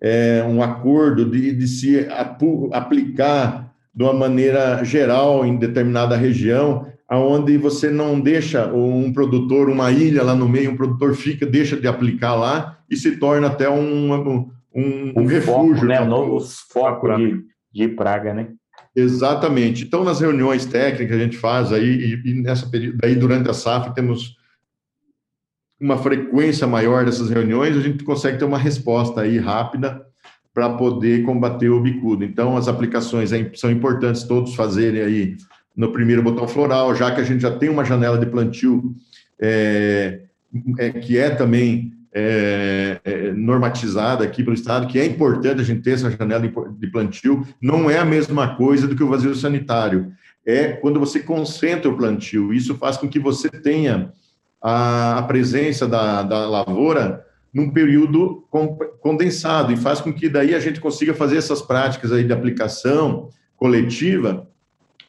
é, 0.00 0.44
um 0.46 0.62
acordo 0.62 1.24
de, 1.24 1.52
de 1.52 1.66
se 1.66 2.06
apu, 2.10 2.68
aplicar 2.72 3.74
de 3.94 4.04
uma 4.04 4.12
maneira 4.12 4.84
geral 4.84 5.44
em 5.44 5.56
determinada 5.56 6.16
região, 6.16 6.86
aonde 7.08 7.56
você 7.56 7.88
não 7.90 8.20
deixa 8.20 8.66
um 8.72 9.12
produtor, 9.12 9.70
uma 9.70 9.90
ilha 9.90 10.22
lá 10.22 10.34
no 10.34 10.48
meio, 10.48 10.70
um 10.70 10.76
produtor 10.76 11.14
fica, 11.14 11.46
deixa 11.46 11.76
de 11.76 11.88
aplicar 11.88 12.34
lá 12.34 12.78
e 12.90 12.96
se 12.96 13.16
torna 13.16 13.46
até 13.46 13.68
um, 13.68 14.12
um, 14.12 14.50
um, 14.74 15.12
um 15.16 15.24
refúgio. 15.24 15.74
Foco, 15.74 15.86
né? 15.86 16.00
Um 16.02 16.08
novo 16.08 16.40
foco 16.70 17.16
de, 17.16 17.42
de 17.72 17.88
praga, 17.88 18.34
né? 18.34 18.48
Exatamente. 18.94 19.84
Então, 19.84 20.04
nas 20.04 20.20
reuniões 20.20 20.66
técnicas 20.66 21.16
a 21.16 21.22
gente 21.22 21.38
faz 21.38 21.72
aí, 21.72 22.20
e, 22.24 22.30
e 22.30 22.34
nessa 22.42 22.68
daí 22.96 23.14
durante 23.14 23.48
a 23.48 23.54
safra 23.54 23.92
temos 23.92 24.36
uma 25.80 25.96
frequência 25.96 26.66
maior 26.66 27.04
dessas 27.04 27.30
reuniões, 27.30 27.76
a 27.76 27.80
gente 27.80 28.04
consegue 28.04 28.38
ter 28.38 28.44
uma 28.44 28.58
resposta 28.58 29.20
aí 29.20 29.38
rápida 29.38 30.04
para 30.52 30.70
poder 30.70 31.22
combater 31.22 31.68
o 31.70 31.80
bicudo. 31.80 32.24
Então, 32.24 32.56
as 32.56 32.66
aplicações 32.66 33.30
são 33.54 33.70
importantes 33.70 34.24
todos 34.24 34.56
fazerem 34.56 35.00
aí 35.00 35.36
no 35.78 35.92
primeiro 35.92 36.24
botão 36.24 36.48
floral, 36.48 36.92
já 36.92 37.12
que 37.12 37.20
a 37.20 37.24
gente 37.24 37.40
já 37.40 37.56
tem 37.56 37.68
uma 37.68 37.84
janela 37.84 38.18
de 38.18 38.26
plantio 38.26 38.96
é, 39.40 40.22
é, 40.76 40.90
que 40.90 41.16
é 41.16 41.30
também 41.30 41.92
é, 42.12 43.00
é, 43.04 43.32
normatizada 43.32 44.24
aqui 44.24 44.42
pelo 44.42 44.56
Estado, 44.56 44.88
que 44.88 44.98
é 44.98 45.06
importante 45.06 45.60
a 45.60 45.64
gente 45.64 45.82
ter 45.82 45.92
essa 45.92 46.10
janela 46.10 46.42
de 46.76 46.86
plantio, 46.88 47.46
não 47.62 47.88
é 47.88 47.96
a 47.96 48.04
mesma 48.04 48.56
coisa 48.56 48.88
do 48.88 48.96
que 48.96 49.04
o 49.04 49.08
vazio 49.08 49.32
sanitário. 49.36 50.10
É 50.44 50.72
quando 50.72 50.98
você 50.98 51.20
concentra 51.20 51.88
o 51.88 51.96
plantio. 51.96 52.52
Isso 52.52 52.74
faz 52.74 52.96
com 52.96 53.08
que 53.08 53.20
você 53.20 53.48
tenha 53.48 54.12
a, 54.60 55.18
a 55.18 55.22
presença 55.22 55.86
da, 55.86 56.24
da 56.24 56.48
lavoura 56.48 57.24
num 57.54 57.70
período 57.70 58.44
condensado 59.00 59.72
e 59.72 59.76
faz 59.76 60.00
com 60.00 60.12
que 60.12 60.28
daí 60.28 60.56
a 60.56 60.60
gente 60.60 60.80
consiga 60.80 61.14
fazer 61.14 61.36
essas 61.36 61.62
práticas 61.62 62.10
aí 62.10 62.24
de 62.24 62.32
aplicação 62.32 63.28
coletiva 63.56 64.48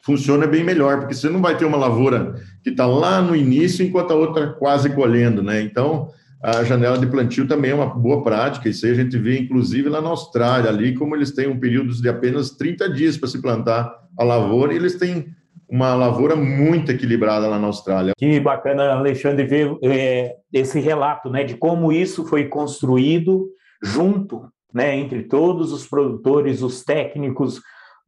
funciona 0.02 0.46
bem 0.46 0.64
melhor, 0.64 1.00
porque 1.00 1.14
você 1.14 1.28
não 1.28 1.40
vai 1.40 1.56
ter 1.56 1.64
uma 1.64 1.76
lavoura 1.76 2.34
que 2.62 2.70
está 2.70 2.86
lá 2.86 3.20
no 3.20 3.36
início 3.36 3.84
enquanto 3.84 4.12
a 4.12 4.16
outra 4.16 4.48
quase 4.54 4.90
colhendo, 4.90 5.42
né? 5.42 5.60
Então, 5.62 6.08
a 6.42 6.64
janela 6.64 6.98
de 6.98 7.06
plantio 7.06 7.46
também 7.46 7.70
é 7.70 7.74
uma 7.74 7.86
boa 7.86 8.22
prática, 8.22 8.68
isso 8.68 8.86
aí 8.86 8.92
a 8.92 8.94
gente 8.94 9.18
vê, 9.18 9.38
inclusive, 9.38 9.88
lá 9.88 10.00
na 10.00 10.08
Austrália, 10.08 10.70
ali, 10.70 10.94
como 10.94 11.14
eles 11.14 11.32
têm 11.32 11.46
um 11.46 11.60
período 11.60 11.92
de 11.92 12.08
apenas 12.08 12.50
30 12.50 12.88
dias 12.90 13.16
para 13.16 13.28
se 13.28 13.42
plantar 13.42 13.94
a 14.18 14.24
lavoura, 14.24 14.72
e 14.72 14.76
eles 14.76 14.96
têm 14.96 15.34
uma 15.68 15.94
lavoura 15.94 16.34
muito 16.34 16.90
equilibrada 16.90 17.46
lá 17.46 17.58
na 17.58 17.66
Austrália. 17.66 18.12
Que 18.16 18.40
bacana, 18.40 18.94
Alexandre, 18.94 19.46
ver 19.46 19.76
é, 19.82 20.34
esse 20.52 20.80
relato 20.80 21.30
né, 21.30 21.44
de 21.44 21.54
como 21.54 21.92
isso 21.92 22.26
foi 22.26 22.46
construído 22.46 23.48
junto 23.82 24.42
né, 24.74 24.96
entre 24.96 25.22
todos 25.24 25.72
os 25.72 25.86
produtores, 25.86 26.62
os 26.62 26.82
técnicos, 26.82 27.60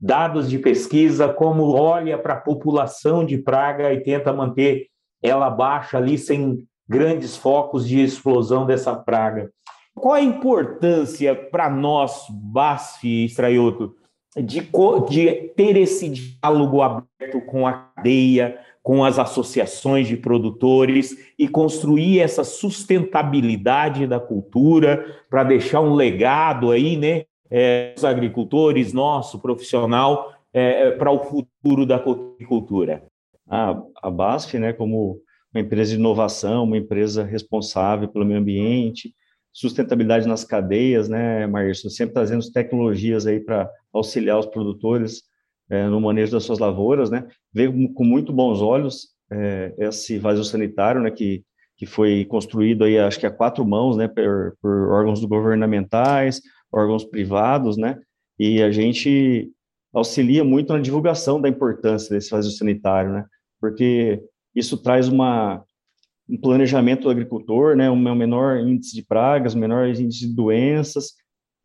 dados 0.03 0.51
de 0.51 0.59
pesquisa, 0.59 1.33
como 1.33 1.75
olha 1.75 2.19
para 2.19 2.33
a 2.35 2.41
população 2.41 3.25
de 3.25 3.39
praga 3.39 3.93
e 3.93 4.03
tenta 4.03 4.33
manter 4.33 4.89
ela 5.23 5.49
baixa 5.49 5.99
ali 5.99 6.19
sem 6.19 6.67
grandes 6.89 7.37
focos 7.37 7.87
de 7.87 8.03
explosão 8.03 8.67
dessa 8.67 8.97
praga. 8.97 9.49
Qual 9.95 10.15
a 10.15 10.21
importância 10.21 11.35
para 11.35 11.71
nós, 11.71 12.27
BASF 12.29 13.07
e 13.07 13.27
Estraioto, 13.27 13.95
de, 14.37 14.69
de 15.09 15.33
ter 15.55 15.77
esse 15.77 16.09
diálogo 16.09 16.83
aberto 16.83 17.41
com 17.47 17.67
a 17.67 17.73
cadeia, 17.73 18.59
com 18.83 19.05
as 19.05 19.19
associações 19.19 20.09
de 20.09 20.17
produtores 20.17 21.17
e 21.39 21.47
construir 21.47 22.19
essa 22.19 22.43
sustentabilidade 22.43 24.07
da 24.09 24.19
cultura 24.19 25.23
para 25.31 25.45
deixar 25.45 25.81
um 25.81 25.95
legado 25.95 26.73
aí, 26.73 26.97
né, 26.97 27.25
é, 27.53 27.93
os 27.95 28.05
agricultores, 28.05 28.95
nosso 28.95 29.39
profissional, 29.39 30.33
é, 30.55 30.89
é 30.89 30.91
para 30.93 31.11
o 31.11 31.23
futuro 31.23 31.85
da 31.85 31.97
agricultura. 31.97 33.05
A, 33.47 33.79
a 34.03 34.11
BASF, 34.11 34.59
né, 34.59 34.73
como 34.73 35.21
uma 35.55 35.61
empresa 35.61 35.91
de 35.91 35.99
inovação, 35.99 36.65
uma 36.65 36.79
empresa 36.79 37.23
responsável 37.23 38.09
pelo 38.09 38.25
meio 38.25 38.41
ambiente, 38.41 39.15
sustentabilidade 39.53 40.27
nas 40.27 40.45
cadeias, 40.45 41.11
né, 41.11 41.47
Marcio? 41.47 41.91
Sempre 41.91 42.15
trazendo 42.15 42.51
tecnologias 42.51 43.27
aí 43.27 43.39
para 43.39 43.71
auxiliar 43.93 44.39
os 44.39 44.47
produtores 44.47 45.25
é, 45.69 45.87
no 45.87 46.01
manejo 46.01 46.33
das 46.33 46.45
suas 46.45 46.59
lavouras, 46.59 47.11
né? 47.11 47.27
Veio 47.53 47.93
com 47.93 48.05
muito 48.05 48.33
bons 48.33 48.63
olhos 48.63 49.09
é, 49.31 49.75
esse 49.79 50.19
vazio 50.19 50.45
sanitário, 50.45 51.03
né, 51.03 51.11
que, 51.11 51.45
que 51.77 51.85
foi 51.85 52.25
construído 52.25 52.85
aí, 52.85 52.99
acho 52.99 53.21
que 53.21 53.27
a 53.27 53.31
quatro 53.31 53.65
mãos, 53.67 53.97
né, 53.97 54.09
por, 54.09 54.55
por 54.61 54.89
órgãos 54.91 55.23
governamentais, 55.25 56.41
órgãos 56.73 57.05
privados, 57.05 57.77
né? 57.77 58.01
E 58.39 58.63
a 58.63 58.71
gente 58.71 59.51
auxilia 59.93 60.43
muito 60.43 60.73
na 60.73 60.81
divulgação 60.81 61.41
da 61.41 61.49
importância 61.49 62.15
desse 62.15 62.31
vazio 62.31 62.53
sanitário, 62.53 63.13
né? 63.13 63.27
Porque 63.61 64.23
isso 64.55 64.77
traz 64.79 65.09
uma 65.09 65.63
um 66.29 66.41
planejamento 66.41 67.03
do 67.03 67.11
agricultor, 67.11 67.77
né, 67.77 67.91
um 67.91 67.97
menor 67.97 68.59
índice 68.59 68.95
de 68.95 69.03
pragas, 69.03 69.55
menor 69.55 69.89
índice 69.89 70.27
de 70.27 70.35
doenças, 70.35 71.13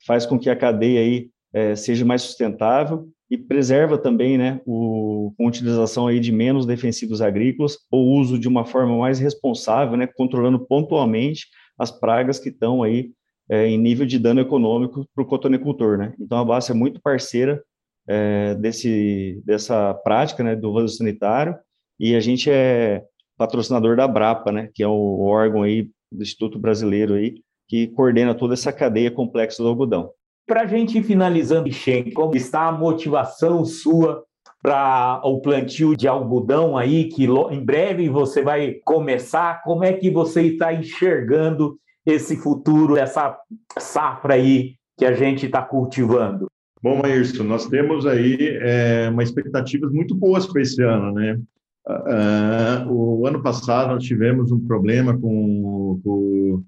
faz 0.05 0.25
com 0.25 0.37
que 0.37 0.49
a 0.49 0.55
cadeia 0.55 0.99
aí 0.99 1.29
é, 1.53 1.75
seja 1.75 2.03
mais 2.03 2.23
sustentável 2.23 3.07
e 3.29 3.37
preserva 3.37 3.97
também, 3.97 4.37
né, 4.37 4.59
o, 4.65 5.33
com 5.37 5.47
utilização 5.47 6.07
aí 6.07 6.19
de 6.19 6.31
menos 6.31 6.65
defensivos 6.65 7.21
agrícolas 7.21 7.77
ou 7.91 8.13
uso 8.19 8.37
de 8.37 8.47
uma 8.47 8.65
forma 8.65 8.97
mais 8.97 9.19
responsável, 9.19 9.95
né, 9.95 10.07
controlando 10.07 10.59
pontualmente 10.59 11.47
as 11.77 11.91
pragas 11.91 12.39
que 12.39 12.49
estão 12.49 12.83
aí 12.83 13.11
é, 13.49 13.67
em 13.67 13.77
nível 13.77 14.05
de 14.05 14.19
dano 14.19 14.41
econômico 14.41 15.05
para 15.13 15.23
o 15.23 15.27
cotonicultor, 15.27 15.97
né. 15.97 16.13
Então 16.19 16.37
a 16.37 16.45
base 16.45 16.71
é 16.71 16.75
muito 16.75 17.01
parceira 17.01 17.63
é, 18.07 18.55
desse 18.55 19.41
dessa 19.45 19.93
prática, 19.93 20.43
né, 20.43 20.55
do 20.55 20.73
vaso 20.73 20.95
sanitário 20.95 21.55
e 21.99 22.15
a 22.15 22.19
gente 22.19 22.49
é 22.49 23.03
patrocinador 23.37 23.95
da 23.95 24.07
Brapa, 24.07 24.51
né, 24.51 24.69
que 24.73 24.83
é 24.83 24.87
o 24.87 25.21
órgão 25.21 25.63
aí 25.63 25.89
do 26.11 26.23
Instituto 26.23 26.57
Brasileiro 26.57 27.15
aí, 27.15 27.35
que 27.67 27.87
coordena 27.87 28.33
toda 28.33 28.53
essa 28.53 28.71
cadeia 28.71 29.11
complexa 29.11 29.61
do 29.61 29.69
algodão. 29.69 30.11
Para 30.47 30.61
a 30.61 30.65
gente 30.65 30.97
ir 30.97 31.03
finalizando, 31.03 31.71
Shen, 31.71 32.11
como 32.11 32.35
está 32.35 32.67
a 32.67 32.71
motivação 32.71 33.65
sua 33.65 34.23
para 34.61 35.21
o 35.23 35.39
plantio 35.41 35.95
de 35.95 36.07
algodão 36.07 36.77
aí, 36.77 37.09
que 37.09 37.25
em 37.25 37.63
breve 37.63 38.09
você 38.09 38.41
vai 38.41 38.75
começar? 38.85 39.61
Como 39.63 39.83
é 39.83 39.93
que 39.93 40.09
você 40.09 40.43
está 40.43 40.73
enxergando 40.73 41.77
esse 42.07 42.37
futuro, 42.37 42.95
essa 42.95 43.37
safra 43.77 44.35
aí 44.35 44.75
que 44.97 45.05
a 45.05 45.13
gente 45.13 45.45
está 45.45 45.61
cultivando? 45.61 46.47
Bom, 46.81 47.01
Maírcio, 47.01 47.43
nós 47.43 47.67
temos 47.67 48.05
aí 48.05 48.37
é, 48.61 49.09
uma 49.11 49.23
expectativas 49.23 49.91
muito 49.91 50.15
boas 50.15 50.45
para 50.45 50.61
esse 50.61 50.81
ano, 50.81 51.11
né? 51.11 51.37
Uh, 51.85 52.91
o 52.91 53.27
ano 53.27 53.41
passado 53.41 53.93
nós 53.93 54.03
tivemos 54.03 54.51
um 54.51 54.59
problema 54.59 55.17
com, 55.17 55.99
com, 56.03 56.63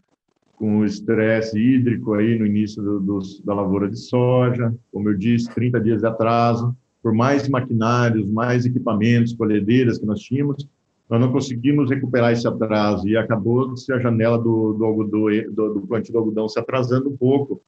com 0.56 0.78
o 0.80 0.86
estresse 0.86 1.60
hídrico 1.60 2.14
aí 2.14 2.40
no 2.40 2.46
início 2.46 2.82
do, 2.82 3.00
do, 3.00 3.20
da 3.44 3.54
lavoura 3.54 3.90
de 3.90 4.00
soja, 4.00 4.74
como 4.92 5.10
eu 5.10 5.18
disse, 5.18 5.54
30 5.54 5.80
dias 5.82 6.02
de 6.02 6.08
atraso, 6.08 6.76
por 7.04 7.14
mais 7.14 7.50
maquinários, 7.50 8.30
mais 8.30 8.66
equipamentos, 8.66 9.34
colhedeiras 9.34 9.98
que 9.98 10.06
nós 10.06 10.22
tínhamos, 10.22 10.68
nós 11.10 11.20
não 11.20 11.32
conseguimos 11.32 11.90
recuperar 11.90 12.32
esse 12.32 12.48
atraso 12.48 13.08
e 13.08 13.18
acabou 13.18 13.76
se 13.76 13.92
a 13.92 14.00
janela 14.00 14.38
do, 14.38 14.74
do, 14.74 15.04
do, 15.04 15.74
do 15.74 15.88
plantio 15.88 16.14
do 16.14 16.20
algodão 16.20 16.48
se 16.48 16.60
atrasando 16.60 17.10
um 17.10 17.18
pouco 17.18 17.62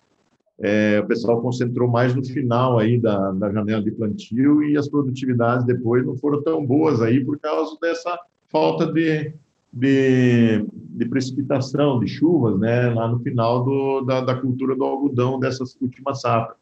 é, 0.63 0.99
o 0.99 1.07
pessoal 1.07 1.41
concentrou 1.41 1.89
mais 1.89 2.13
no 2.13 2.23
final 2.23 2.77
aí 2.77 2.99
da, 2.99 3.31
da 3.31 3.51
janela 3.51 3.81
de 3.81 3.89
plantio 3.89 4.61
e 4.61 4.77
as 4.77 4.87
produtividades 4.87 5.65
depois 5.65 6.05
não 6.05 6.15
foram 6.15 6.43
tão 6.43 6.63
boas 6.63 7.01
aí 7.01 7.25
por 7.25 7.39
causa 7.39 7.75
dessa 7.81 8.15
falta 8.47 8.85
de, 8.85 9.33
de, 9.73 10.63
de 10.71 11.05
precipitação, 11.07 11.99
de 11.99 12.07
chuvas, 12.07 12.59
né, 12.59 12.93
lá 12.93 13.07
no 13.07 13.19
final 13.21 13.63
do, 13.63 14.01
da, 14.01 14.21
da 14.21 14.35
cultura 14.35 14.75
do 14.75 14.83
algodão 14.83 15.39
dessa 15.39 15.63
última 15.81 16.13
safra. 16.13 16.55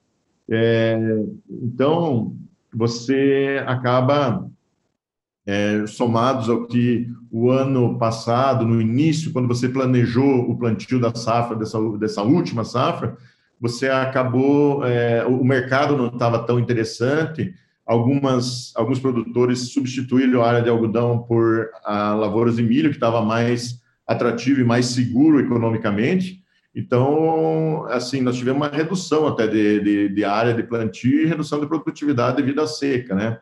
É, 0.47 1.25
então, 1.49 2.33
você 2.73 3.61
acaba 3.67 4.49
é, 5.49 5.87
somados 5.87 6.47
ao 6.47 6.67
que 6.67 7.07
o 7.31 7.49
ano 7.49 7.97
passado, 7.97 8.67
no 8.67 8.79
início, 8.79 9.33
quando 9.33 9.47
você 9.47 9.67
planejou 9.67 10.47
o 10.47 10.55
plantio 10.55 10.99
da 10.99 11.15
safra, 11.15 11.55
dessa, 11.55 11.79
dessa 11.97 12.21
última 12.21 12.63
safra, 12.63 13.17
você 13.59 13.89
acabou, 13.89 14.85
é, 14.85 15.25
o 15.25 15.43
mercado 15.43 15.97
não 15.97 16.05
estava 16.05 16.37
tão 16.37 16.59
interessante, 16.59 17.51
algumas, 17.83 18.71
alguns 18.75 18.99
produtores 18.99 19.73
substituíram 19.73 20.43
a 20.43 20.47
área 20.47 20.61
de 20.61 20.69
algodão 20.69 21.23
por 21.23 21.71
a 21.83 22.13
lavouras 22.13 22.57
de 22.57 22.61
milho, 22.61 22.91
que 22.91 22.97
estava 22.97 23.19
mais 23.19 23.81
atrativo 24.05 24.61
e 24.61 24.63
mais 24.63 24.85
seguro 24.85 25.39
economicamente. 25.39 26.43
Então, 26.75 27.87
assim, 27.89 28.21
nós 28.21 28.37
tivemos 28.37 28.61
uma 28.61 28.69
redução 28.69 29.27
até 29.27 29.47
de, 29.47 29.79
de, 29.79 30.09
de 30.09 30.23
área 30.23 30.53
de 30.53 30.61
plantio 30.61 31.23
e 31.23 31.25
redução 31.25 31.59
de 31.59 31.65
produtividade 31.65 32.37
devido 32.37 32.61
à 32.61 32.67
seca, 32.67 33.15
né? 33.15 33.39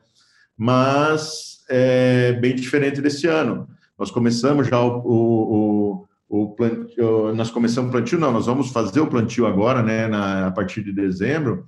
Mas 0.58 1.57
é 1.70 2.34
bem 2.34 2.56
diferente 2.56 3.02
desse 3.02 3.28
ano. 3.28 3.68
Nós 3.98 4.12
começamos 4.12 4.68
já 4.68 4.80
o, 4.80 5.02
o, 5.06 6.08
o 6.30 6.56
plantio, 6.56 7.34
nós 7.34 7.50
começamos 7.50 7.90
o 7.90 7.92
plantio, 7.92 8.20
não, 8.20 8.32
nós 8.32 8.46
vamos 8.46 8.72
fazer 8.72 9.00
o 9.00 9.08
plantio 9.08 9.48
agora, 9.48 9.82
né, 9.82 10.08
na, 10.08 10.48
a 10.48 10.52
partir 10.52 10.84
de 10.84 10.92
dezembro, 10.92 11.66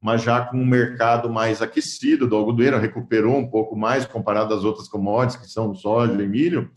mas 0.00 0.22
já 0.22 0.42
com 0.42 0.58
um 0.58 0.66
mercado 0.66 1.30
mais 1.30 1.62
aquecido 1.62 2.26
do 2.26 2.36
algodoeiro, 2.36 2.78
recuperou 2.78 3.36
um 3.36 3.48
pouco 3.48 3.76
mais 3.76 4.04
comparado 4.04 4.54
às 4.54 4.64
outras 4.64 4.88
commodities, 4.88 5.40
que 5.40 5.50
são 5.50 5.74
soja 5.74 6.22
e 6.22 6.28
milho. 6.28 6.70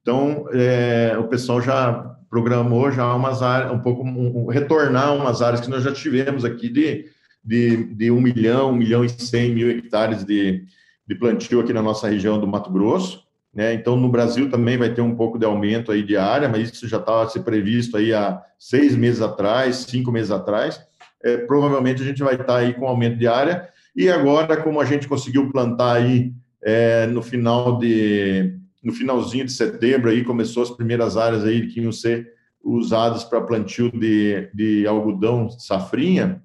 Então, 0.00 0.46
é, 0.52 1.16
o 1.18 1.28
pessoal 1.28 1.60
já 1.60 2.16
programou 2.28 2.90
já 2.90 3.14
umas 3.14 3.42
áreas, 3.42 3.72
um 3.72 3.78
pouco, 3.78 4.02
um, 4.02 4.46
retornar 4.46 5.14
umas 5.14 5.42
áreas 5.42 5.60
que 5.60 5.70
nós 5.70 5.82
já 5.82 5.92
tivemos 5.92 6.44
aqui 6.44 6.68
de, 6.68 7.06
de, 7.44 7.94
de 7.94 8.10
1 8.10 8.20
milhão, 8.20 8.70
1 8.70 8.76
milhão 8.76 9.04
e 9.04 9.08
100 9.08 9.54
mil 9.54 9.70
hectares 9.70 10.24
de, 10.24 10.64
de 11.06 11.14
plantio 11.14 11.60
aqui 11.60 11.72
na 11.72 11.82
nossa 11.82 12.08
região 12.08 12.38
do 12.38 12.46
Mato 12.46 12.70
Grosso. 12.70 13.22
Né? 13.54 13.74
Então, 13.74 13.96
no 13.96 14.08
Brasil 14.08 14.48
também 14.48 14.78
vai 14.78 14.92
ter 14.92 15.02
um 15.02 15.14
pouco 15.14 15.38
de 15.38 15.44
aumento 15.44 15.92
aí 15.92 16.02
de 16.02 16.16
área, 16.16 16.48
mas 16.48 16.70
isso 16.70 16.88
já 16.88 16.98
estava 16.98 17.28
se 17.28 17.40
previsto 17.40 17.96
aí 17.96 18.14
há 18.14 18.40
seis 18.58 18.96
meses 18.96 19.20
atrás, 19.20 19.76
cinco 19.88 20.10
meses 20.10 20.30
atrás 20.30 20.80
é, 21.22 21.36
provavelmente 21.36 22.02
a 22.02 22.04
gente 22.04 22.22
vai 22.22 22.34
estar 22.34 22.58
aí 22.58 22.74
com 22.74 22.86
aumento 22.86 23.16
de 23.16 23.26
área. 23.26 23.68
E 23.94 24.10
agora, 24.10 24.56
como 24.56 24.80
a 24.80 24.84
gente 24.84 25.06
conseguiu 25.06 25.50
plantar 25.50 25.96
aí 25.96 26.32
é, 26.62 27.06
no 27.06 27.22
final 27.22 27.78
de 27.78 28.58
no 28.82 28.92
finalzinho 28.92 29.44
de 29.44 29.52
setembro 29.52 30.10
aí 30.10 30.24
começou 30.24 30.60
as 30.60 30.70
primeiras 30.70 31.16
áreas 31.16 31.44
aí 31.44 31.68
que 31.68 31.80
iam 31.80 31.92
ser 31.92 32.28
usadas 32.64 33.22
para 33.22 33.40
plantio 33.40 33.92
de, 33.92 34.50
de 34.52 34.86
algodão 34.88 35.48
safrinha, 35.50 36.42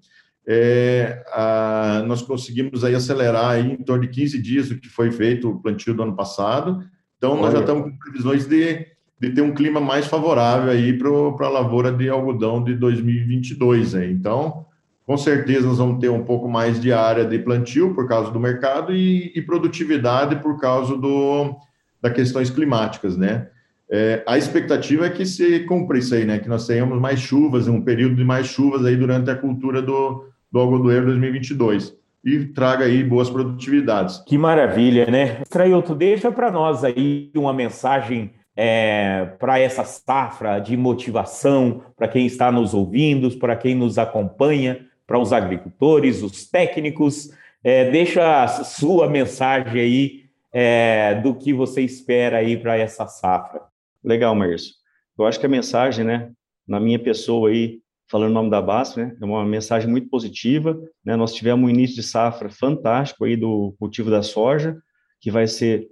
é, 0.49 1.25
a, 1.33 2.03
nós 2.07 2.21
conseguimos 2.21 2.85
aí 2.85 2.95
acelerar 2.95 3.51
aí 3.51 3.69
em 3.69 3.83
torno 3.83 4.03
de 4.03 4.07
15 4.07 4.41
dias 4.41 4.69
do 4.69 4.77
que 4.77 4.87
foi 4.87 5.11
feito 5.11 5.49
o 5.49 5.59
plantio 5.59 5.93
do 5.93 6.03
ano 6.03 6.15
passado. 6.15 6.81
Então, 7.17 7.35
nós 7.35 7.51
já 7.51 7.59
estamos 7.59 7.91
com 7.91 7.97
previsões 7.97 8.47
de, 8.47 8.87
de 9.19 9.29
ter 9.31 9.41
um 9.41 9.53
clima 9.53 9.81
mais 9.81 10.07
favorável 10.07 10.71
aí 10.71 10.97
para 10.97 11.09
a 11.09 11.49
lavoura 11.49 11.91
de 11.91 12.07
algodão 12.07 12.63
de 12.63 12.75
2022. 12.75 13.93
Aí. 13.95 14.09
Então, 14.09 14.65
com 15.05 15.17
certeza 15.17 15.67
nós 15.67 15.79
vamos 15.79 15.99
ter 15.99 16.09
um 16.09 16.23
pouco 16.23 16.47
mais 16.47 16.79
de 16.79 16.93
área 16.93 17.25
de 17.25 17.39
plantio 17.39 17.93
por 17.93 18.07
causa 18.07 18.31
do 18.31 18.39
mercado 18.39 18.93
e, 18.95 19.33
e 19.35 19.41
produtividade 19.41 20.37
por 20.37 20.57
causa 20.61 20.95
do, 20.95 21.57
das 22.01 22.13
questões 22.13 22.49
climáticas, 22.49 23.17
né? 23.17 23.47
É, 23.89 24.21
a 24.27 24.37
expectativa 24.37 25.05
é 25.05 25.09
que 25.09 25.25
se 25.25 25.61
cumpra 25.61 25.97
isso 25.97 26.13
aí, 26.13 26.23
né? 26.23 26.39
Que 26.39 26.49
nós 26.49 26.67
tenhamos 26.67 26.99
mais 26.99 27.19
chuvas, 27.19 27.67
um 27.67 27.81
período 27.81 28.15
de 28.15 28.23
mais 28.23 28.47
chuvas 28.47 28.85
aí 28.85 28.95
durante 28.97 29.29
a 29.29 29.35
cultura 29.35 29.81
do, 29.81 30.25
do 30.51 30.59
algodoeiro 30.59 31.05
2022 31.07 31.95
e 32.23 32.45
traga 32.45 32.85
aí 32.85 33.03
boas 33.03 33.29
produtividades. 33.29 34.21
Que 34.25 34.37
maravilha, 34.37 35.05
né? 35.05 35.43
Trailto, 35.49 35.95
deixa 35.95 36.31
para 36.31 36.51
nós 36.51 36.83
aí 36.83 37.31
uma 37.35 37.53
mensagem 37.53 38.33
é, 38.55 39.25
para 39.39 39.59
essa 39.59 39.83
safra 39.83 40.59
de 40.59 40.75
motivação 40.75 41.83
para 41.95 42.07
quem 42.07 42.25
está 42.25 42.51
nos 42.51 42.73
ouvindo, 42.73 43.29
para 43.37 43.55
quem 43.55 43.75
nos 43.75 43.97
acompanha, 43.97 44.85
para 45.05 45.19
os 45.19 45.31
agricultores, 45.31 46.21
os 46.21 46.49
técnicos. 46.49 47.29
É, 47.63 47.89
deixa 47.91 48.43
a 48.43 48.47
sua 48.47 49.07
mensagem 49.07 49.79
aí 49.79 50.23
é, 50.51 51.15
do 51.15 51.35
que 51.35 51.53
você 51.53 51.81
espera 51.81 52.37
aí 52.37 52.57
para 52.57 52.75
essa 52.77 53.07
safra. 53.07 53.61
Legal, 54.03 54.33
Márcio. 54.35 54.73
Eu 55.17 55.25
acho 55.25 55.39
que 55.39 55.45
a 55.45 55.49
mensagem, 55.49 56.03
né, 56.03 56.31
na 56.67 56.79
minha 56.79 56.99
pessoa 56.99 57.49
aí, 57.49 57.79
falando 58.09 58.31
o 58.31 58.33
nome 58.33 58.49
da 58.49 58.61
BASF, 58.61 58.97
né, 58.97 59.17
é 59.19 59.25
uma 59.25 59.45
mensagem 59.45 59.89
muito 59.89 60.09
positiva. 60.09 60.79
Né, 61.03 61.15
nós 61.15 61.33
tivemos 61.33 61.65
um 61.65 61.69
início 61.69 61.95
de 61.95 62.03
safra 62.03 62.49
fantástico 62.49 63.25
aí 63.25 63.35
do 63.35 63.75
cultivo 63.79 64.09
da 64.09 64.23
soja, 64.23 64.77
que 65.19 65.29
vai 65.29 65.47
ser 65.47 65.87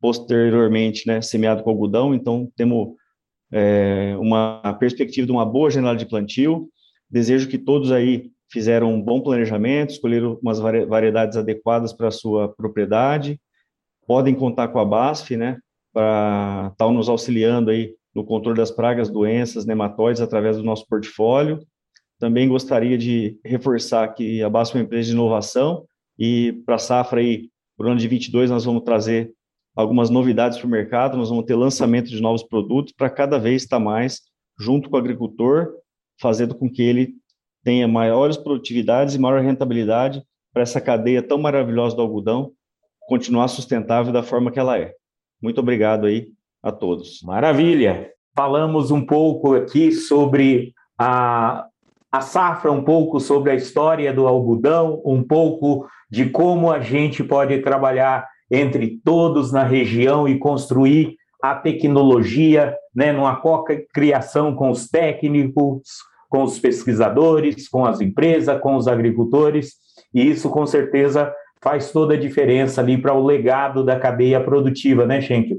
posteriormente 0.00 1.06
né, 1.06 1.20
semeado 1.20 1.62
com 1.62 1.70
algodão, 1.70 2.14
então 2.14 2.50
temos 2.56 2.94
é, 3.52 4.16
uma 4.18 4.76
perspectiva 4.78 5.26
de 5.26 5.32
uma 5.32 5.44
boa 5.44 5.70
janela 5.70 5.96
de 5.96 6.06
plantio. 6.06 6.68
Desejo 7.08 7.48
que 7.48 7.58
todos 7.58 7.92
aí 7.92 8.30
fizeram 8.50 8.92
um 8.92 9.00
bom 9.00 9.20
planejamento, 9.20 9.90
escolheram 9.90 10.38
umas 10.42 10.58
variedades 10.58 11.36
adequadas 11.36 11.92
para 11.92 12.08
a 12.08 12.12
sua 12.12 12.48
propriedade, 12.48 13.40
podem 14.06 14.34
contar 14.34 14.68
com 14.68 14.78
a 14.78 14.84
BASF, 14.84 15.36
né, 15.36 15.58
para 15.92 16.70
estar 16.72 16.86
tá 16.86 16.92
nos 16.92 17.08
auxiliando 17.08 17.70
aí 17.70 17.94
no 18.14 18.24
controle 18.24 18.56
das 18.56 18.70
pragas, 18.70 19.08
doenças, 19.08 19.64
nematóides 19.64 20.20
através 20.20 20.56
do 20.56 20.62
nosso 20.62 20.86
portfólio. 20.86 21.60
Também 22.18 22.48
gostaria 22.48 22.98
de 22.98 23.38
reforçar 23.44 24.08
que 24.08 24.42
a 24.42 24.50
BASF 24.50 24.74
é 24.74 24.78
uma 24.78 24.84
empresa 24.84 25.06
de 25.08 25.14
inovação 25.14 25.86
e 26.18 26.62
para 26.66 26.74
a 26.74 26.78
safra 26.78 27.20
aí, 27.20 27.48
para 27.76 27.86
o 27.86 27.90
ano 27.90 28.00
de 28.00 28.08
22, 28.08 28.50
nós 28.50 28.64
vamos 28.64 28.82
trazer 28.82 29.32
algumas 29.74 30.10
novidades 30.10 30.58
para 30.58 30.66
o 30.66 30.70
mercado, 30.70 31.16
nós 31.16 31.30
vamos 31.30 31.46
ter 31.46 31.54
lançamento 31.54 32.10
de 32.10 32.20
novos 32.20 32.42
produtos 32.42 32.92
para 32.92 33.08
cada 33.08 33.38
vez 33.38 33.62
estar 33.62 33.78
mais 33.78 34.20
junto 34.58 34.90
com 34.90 34.96
o 34.96 34.98
agricultor, 34.98 35.72
fazendo 36.20 36.54
com 36.54 36.70
que 36.70 36.82
ele 36.82 37.14
tenha 37.64 37.88
maiores 37.88 38.36
produtividades 38.36 39.14
e 39.14 39.18
maior 39.18 39.40
rentabilidade 39.40 40.22
para 40.52 40.62
essa 40.62 40.80
cadeia 40.80 41.22
tão 41.22 41.38
maravilhosa 41.38 41.96
do 41.96 42.02
algodão 42.02 42.52
continuar 43.08 43.48
sustentável 43.48 44.12
da 44.12 44.22
forma 44.22 44.50
que 44.50 44.58
ela 44.58 44.78
é. 44.78 44.94
Muito 45.40 45.58
obrigado 45.58 46.06
aí 46.06 46.32
a 46.62 46.70
todos. 46.70 47.20
Maravilha. 47.22 48.10
Falamos 48.34 48.90
um 48.90 49.04
pouco 49.04 49.54
aqui 49.54 49.92
sobre 49.92 50.72
a, 50.98 51.66
a 52.10 52.20
safra, 52.20 52.70
um 52.70 52.82
pouco 52.82 53.18
sobre 53.20 53.50
a 53.50 53.54
história 53.54 54.12
do 54.12 54.26
algodão, 54.26 55.00
um 55.04 55.22
pouco 55.22 55.86
de 56.10 56.28
como 56.28 56.70
a 56.70 56.80
gente 56.80 57.22
pode 57.24 57.58
trabalhar 57.58 58.26
entre 58.50 59.00
todos 59.04 59.52
na 59.52 59.62
região 59.62 60.28
e 60.28 60.38
construir 60.38 61.16
a 61.42 61.54
tecnologia, 61.54 62.76
né, 62.94 63.12
numa 63.12 63.36
co-criação 63.36 64.54
com 64.54 64.70
os 64.70 64.88
técnicos, 64.88 65.82
com 66.28 66.42
os 66.42 66.58
pesquisadores, 66.58 67.68
com 67.68 67.86
as 67.86 68.00
empresas, 68.00 68.60
com 68.60 68.76
os 68.76 68.86
agricultores, 68.86 69.74
e 70.12 70.28
isso 70.28 70.50
com 70.50 70.66
certeza 70.66 71.32
faz 71.62 71.90
toda 71.92 72.14
a 72.14 72.18
diferença 72.18 72.80
ali 72.80 72.96
para 72.96 73.14
o 73.14 73.24
legado 73.24 73.84
da 73.84 73.98
cadeia 73.98 74.42
produtiva, 74.42 75.06
né, 75.06 75.20
Schenkel? 75.20 75.58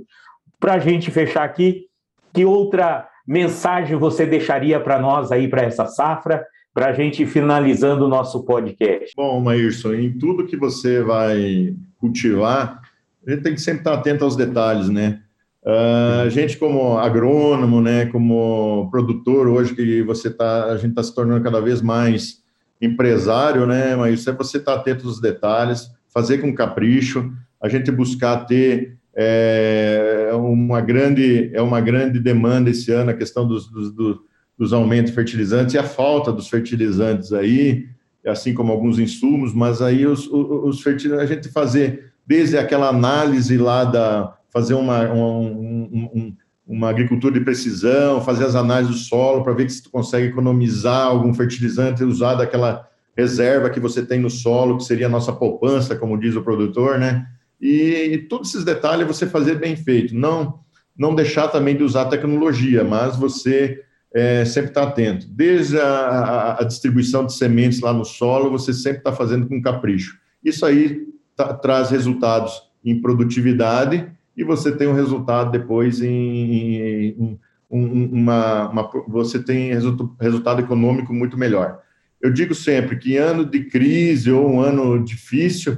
Para 0.61 0.75
a 0.75 0.79
gente 0.79 1.09
fechar 1.09 1.43
aqui, 1.43 1.87
que 2.31 2.45
outra 2.45 3.07
mensagem 3.27 3.97
você 3.97 4.27
deixaria 4.27 4.79
para 4.79 4.99
nós 4.99 5.31
aí 5.31 5.47
para 5.47 5.63
essa 5.63 5.87
safra, 5.87 6.45
para 6.71 6.89
a 6.89 6.93
gente 6.93 7.25
finalizando 7.25 8.05
o 8.05 8.07
nosso 8.07 8.45
podcast? 8.45 9.11
Bom, 9.17 9.41
Maírson, 9.41 9.95
em 9.95 10.15
tudo 10.15 10.45
que 10.45 10.55
você 10.55 11.01
vai 11.01 11.75
cultivar, 11.97 12.79
a 13.25 13.31
gente 13.31 13.41
tem 13.41 13.55
que 13.55 13.59
sempre 13.59 13.79
estar 13.79 13.95
atento 13.95 14.23
aos 14.23 14.35
detalhes, 14.35 14.87
né? 14.87 15.21
Uh, 15.65 16.21
a 16.25 16.29
gente 16.29 16.55
como 16.57 16.95
agrônomo, 16.99 17.81
né, 17.81 18.05
como 18.05 18.87
produtor 18.91 19.47
hoje 19.47 19.73
que 19.73 20.03
você 20.03 20.29
tá, 20.29 20.65
a 20.65 20.77
gente 20.77 20.91
está 20.91 21.01
se 21.01 21.15
tornando 21.15 21.43
cada 21.43 21.59
vez 21.59 21.81
mais 21.81 22.43
empresário, 22.79 23.65
né, 23.65 23.95
mas 23.95 24.27
é 24.27 24.31
você 24.31 24.57
estar 24.57 24.75
tá 24.75 24.79
atento 24.79 25.07
aos 25.07 25.19
detalhes, 25.19 25.87
fazer 26.13 26.37
com 26.37 26.53
capricho, 26.53 27.31
a 27.59 27.67
gente 27.67 27.91
buscar 27.91 28.45
ter 28.45 29.00
é, 29.15 30.29
uma 30.33 30.81
grande 30.81 31.51
é 31.53 31.61
uma 31.61 31.81
grande 31.81 32.19
demanda 32.19 32.69
esse 32.69 32.91
ano 32.91 33.11
a 33.11 33.13
questão 33.13 33.47
dos, 33.47 33.69
dos, 33.69 34.19
dos 34.57 34.73
aumentos 34.73 35.11
de 35.11 35.15
fertilizantes 35.15 35.73
e 35.73 35.77
a 35.77 35.83
falta 35.83 36.31
dos 36.31 36.47
fertilizantes 36.47 37.33
aí, 37.33 37.87
assim 38.25 38.53
como 38.53 38.71
alguns 38.71 38.99
insumos, 38.99 39.53
mas 39.53 39.81
aí 39.81 40.05
os, 40.05 40.27
os, 40.27 40.77
os 40.77 40.81
fertilizantes 40.81 41.29
a 41.29 41.33
gente 41.33 41.49
fazer 41.49 42.11
desde 42.25 42.57
aquela 42.57 42.87
análise 42.87 43.57
lá 43.57 43.83
da 43.83 44.35
fazer 44.49 44.73
uma, 44.73 45.09
um, 45.11 46.09
um, 46.13 46.35
uma 46.67 46.89
agricultura 46.89 47.33
de 47.33 47.43
precisão, 47.43 48.21
fazer 48.21 48.45
as 48.45 48.55
análises 48.55 48.95
do 48.95 49.01
solo 49.01 49.43
para 49.43 49.53
ver 49.53 49.69
se 49.69 49.83
tu 49.83 49.89
consegue 49.89 50.27
economizar 50.27 51.07
algum 51.07 51.33
fertilizante, 51.33 52.03
usar 52.03 52.35
daquela 52.35 52.87
reserva 53.15 53.69
que 53.69 53.79
você 53.79 54.05
tem 54.05 54.19
no 54.19 54.29
solo, 54.29 54.77
que 54.77 54.83
seria 54.83 55.07
a 55.07 55.09
nossa 55.09 55.33
poupança, 55.33 55.95
como 55.95 56.17
diz 56.17 56.35
o 56.35 56.41
produtor, 56.41 56.97
né? 56.97 57.25
E, 57.61 58.13
e 58.13 58.17
todos 58.17 58.49
esses 58.49 58.65
detalhes 58.65 59.05
você 59.05 59.27
fazer 59.27 59.55
bem 59.55 59.75
feito. 59.75 60.15
Não, 60.15 60.59
não 60.97 61.13
deixar 61.13 61.47
também 61.47 61.75
de 61.75 61.83
usar 61.83 62.05
tecnologia, 62.05 62.83
mas 62.83 63.15
você 63.15 63.83
é, 64.13 64.43
sempre 64.43 64.71
está 64.71 64.83
atento. 64.83 65.27
Desde 65.29 65.79
a, 65.79 65.85
a, 65.85 66.61
a, 66.61 66.63
distribuição 66.63 67.25
de 67.25 67.33
sementes 67.33 67.79
lá 67.79 67.93
no 67.93 68.03
solo, 68.03 68.49
você 68.49 68.73
sempre 68.73 68.99
está 68.99 69.13
fazendo 69.13 69.47
com 69.47 69.61
capricho. 69.61 70.17
Isso 70.43 70.65
aí 70.65 71.07
tá, 71.35 71.53
traz 71.53 71.89
resultados 71.91 72.61
em 72.83 72.99
produtividade 72.99 74.09
e 74.35 74.43
você 74.43 74.71
tem 74.71 74.87
um 74.87 74.93
resultado 74.93 75.51
depois 75.51 76.01
em, 76.01 76.75
em 76.81 77.39
uma, 77.69 78.69
uma, 78.69 78.91
você 79.07 79.41
tem 79.41 79.71
resultado 80.19 80.61
econômico 80.61 81.13
muito 81.13 81.37
melhor. 81.37 81.79
Eu 82.21 82.31
digo 82.31 82.53
sempre 82.53 82.97
que 82.97 83.17
ano 83.17 83.45
de 83.45 83.63
crise 83.65 84.31
ou 84.31 84.47
um 84.47 84.61
ano 84.61 85.03
difícil 85.03 85.77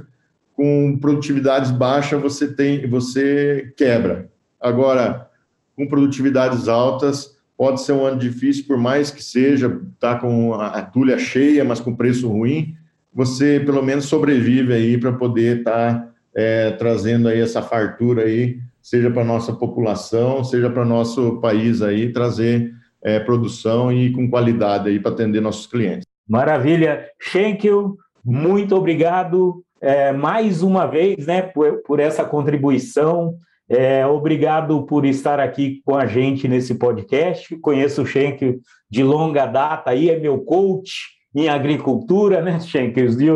com 0.56 0.96
produtividades 0.98 1.70
baixas 1.70 2.20
você 2.20 2.52
tem, 2.52 2.86
você 2.88 3.72
quebra. 3.76 4.30
Agora, 4.60 5.28
com 5.76 5.86
produtividades 5.86 6.68
altas, 6.68 7.36
pode 7.56 7.82
ser 7.82 7.92
um 7.92 8.04
ano 8.04 8.18
difícil, 8.18 8.64
por 8.66 8.78
mais 8.78 9.10
que 9.10 9.22
seja, 9.22 9.80
tá 9.98 10.16
com 10.16 10.54
a 10.54 10.82
tulha 10.82 11.18
cheia, 11.18 11.64
mas 11.64 11.80
com 11.80 11.94
preço 11.94 12.28
ruim, 12.28 12.76
você 13.12 13.60
pelo 13.60 13.82
menos 13.82 14.06
sobrevive 14.06 14.72
aí 14.72 14.98
para 14.98 15.12
poder 15.12 15.58
estar 15.58 15.94
tá, 15.94 16.08
é, 16.34 16.70
trazendo 16.72 17.28
aí 17.28 17.40
essa 17.40 17.62
fartura 17.62 18.22
aí, 18.22 18.58
seja 18.82 19.10
para 19.10 19.24
nossa 19.24 19.52
população, 19.52 20.44
seja 20.44 20.68
para 20.68 20.84
nosso 20.84 21.40
país 21.40 21.80
aí, 21.80 22.12
trazer 22.12 22.72
é, 23.02 23.20
produção 23.20 23.92
e 23.92 24.12
com 24.12 24.28
qualidade 24.28 24.88
aí 24.88 24.98
para 24.98 25.12
atender 25.12 25.40
nossos 25.40 25.66
clientes. 25.66 26.06
Maravilha, 26.28 27.06
Schenkel, 27.20 27.96
muito 28.24 28.74
obrigado 28.74 29.63
é, 29.80 30.12
mais 30.12 30.62
uma 30.62 30.86
vez, 30.86 31.26
né, 31.26 31.42
por, 31.42 31.82
por 31.82 32.00
essa 32.00 32.24
contribuição. 32.24 33.36
É, 33.68 34.06
obrigado 34.06 34.84
por 34.84 35.04
estar 35.06 35.40
aqui 35.40 35.80
com 35.84 35.96
a 35.96 36.06
gente 36.06 36.46
nesse 36.46 36.74
podcast. 36.74 37.56
Conheço 37.58 38.02
o 38.02 38.06
Schenkel 38.06 38.56
de 38.90 39.02
longa 39.02 39.46
data, 39.46 39.90
aí 39.90 40.10
é 40.10 40.18
meu 40.18 40.38
coach 40.38 41.14
em 41.34 41.48
agricultura, 41.48 42.40
né, 42.40 42.60
Schenkel, 42.60 43.08
de, 43.08 43.26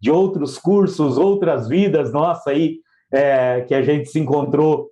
de 0.00 0.10
outros 0.10 0.58
cursos, 0.58 1.18
outras 1.18 1.68
vidas, 1.68 2.12
nossa, 2.12 2.50
aí, 2.50 2.76
é, 3.12 3.62
que 3.62 3.74
a 3.74 3.82
gente 3.82 4.08
se 4.08 4.20
encontrou 4.20 4.90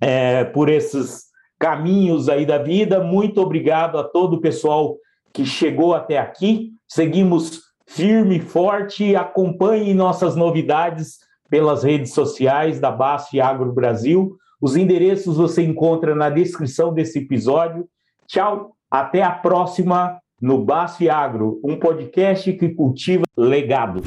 é, 0.00 0.44
por 0.44 0.68
esses 0.68 1.24
caminhos 1.58 2.28
aí 2.28 2.46
da 2.46 2.58
vida. 2.58 3.00
Muito 3.00 3.40
obrigado 3.40 3.98
a 3.98 4.04
todo 4.04 4.34
o 4.36 4.40
pessoal 4.40 4.96
que 5.32 5.44
chegou 5.44 5.94
até 5.94 6.18
aqui. 6.18 6.72
Seguimos 6.88 7.60
firme 7.90 8.36
e 8.36 8.40
forte. 8.40 9.16
Acompanhe 9.16 9.92
nossas 9.94 10.36
novidades 10.36 11.18
pelas 11.48 11.82
redes 11.82 12.12
sociais 12.14 12.78
da 12.78 12.90
BASF 12.90 13.40
Agro 13.40 13.72
Brasil. 13.72 14.36
Os 14.60 14.76
endereços 14.76 15.36
você 15.36 15.62
encontra 15.62 16.14
na 16.14 16.30
descrição 16.30 16.92
desse 16.94 17.18
episódio. 17.18 17.86
Tchau, 18.26 18.76
até 18.90 19.22
a 19.22 19.32
próxima 19.32 20.18
no 20.40 20.64
BASF 20.64 21.08
Agro, 21.08 21.60
um 21.64 21.76
podcast 21.76 22.52
que 22.52 22.68
cultiva 22.70 23.24
legado. 23.36 24.02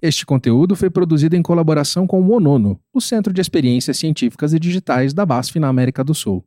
Este 0.00 0.26
conteúdo 0.26 0.74
foi 0.74 0.90
produzido 0.90 1.36
em 1.36 1.42
colaboração 1.42 2.08
com 2.08 2.20
o 2.20 2.32
ONONO, 2.32 2.78
o 2.92 3.00
Centro 3.00 3.32
de 3.32 3.40
Experiências 3.40 3.96
Científicas 3.96 4.52
e 4.52 4.58
Digitais 4.58 5.14
da 5.14 5.24
BASF 5.24 5.60
na 5.60 5.68
América 5.68 6.02
do 6.02 6.12
Sul. 6.12 6.44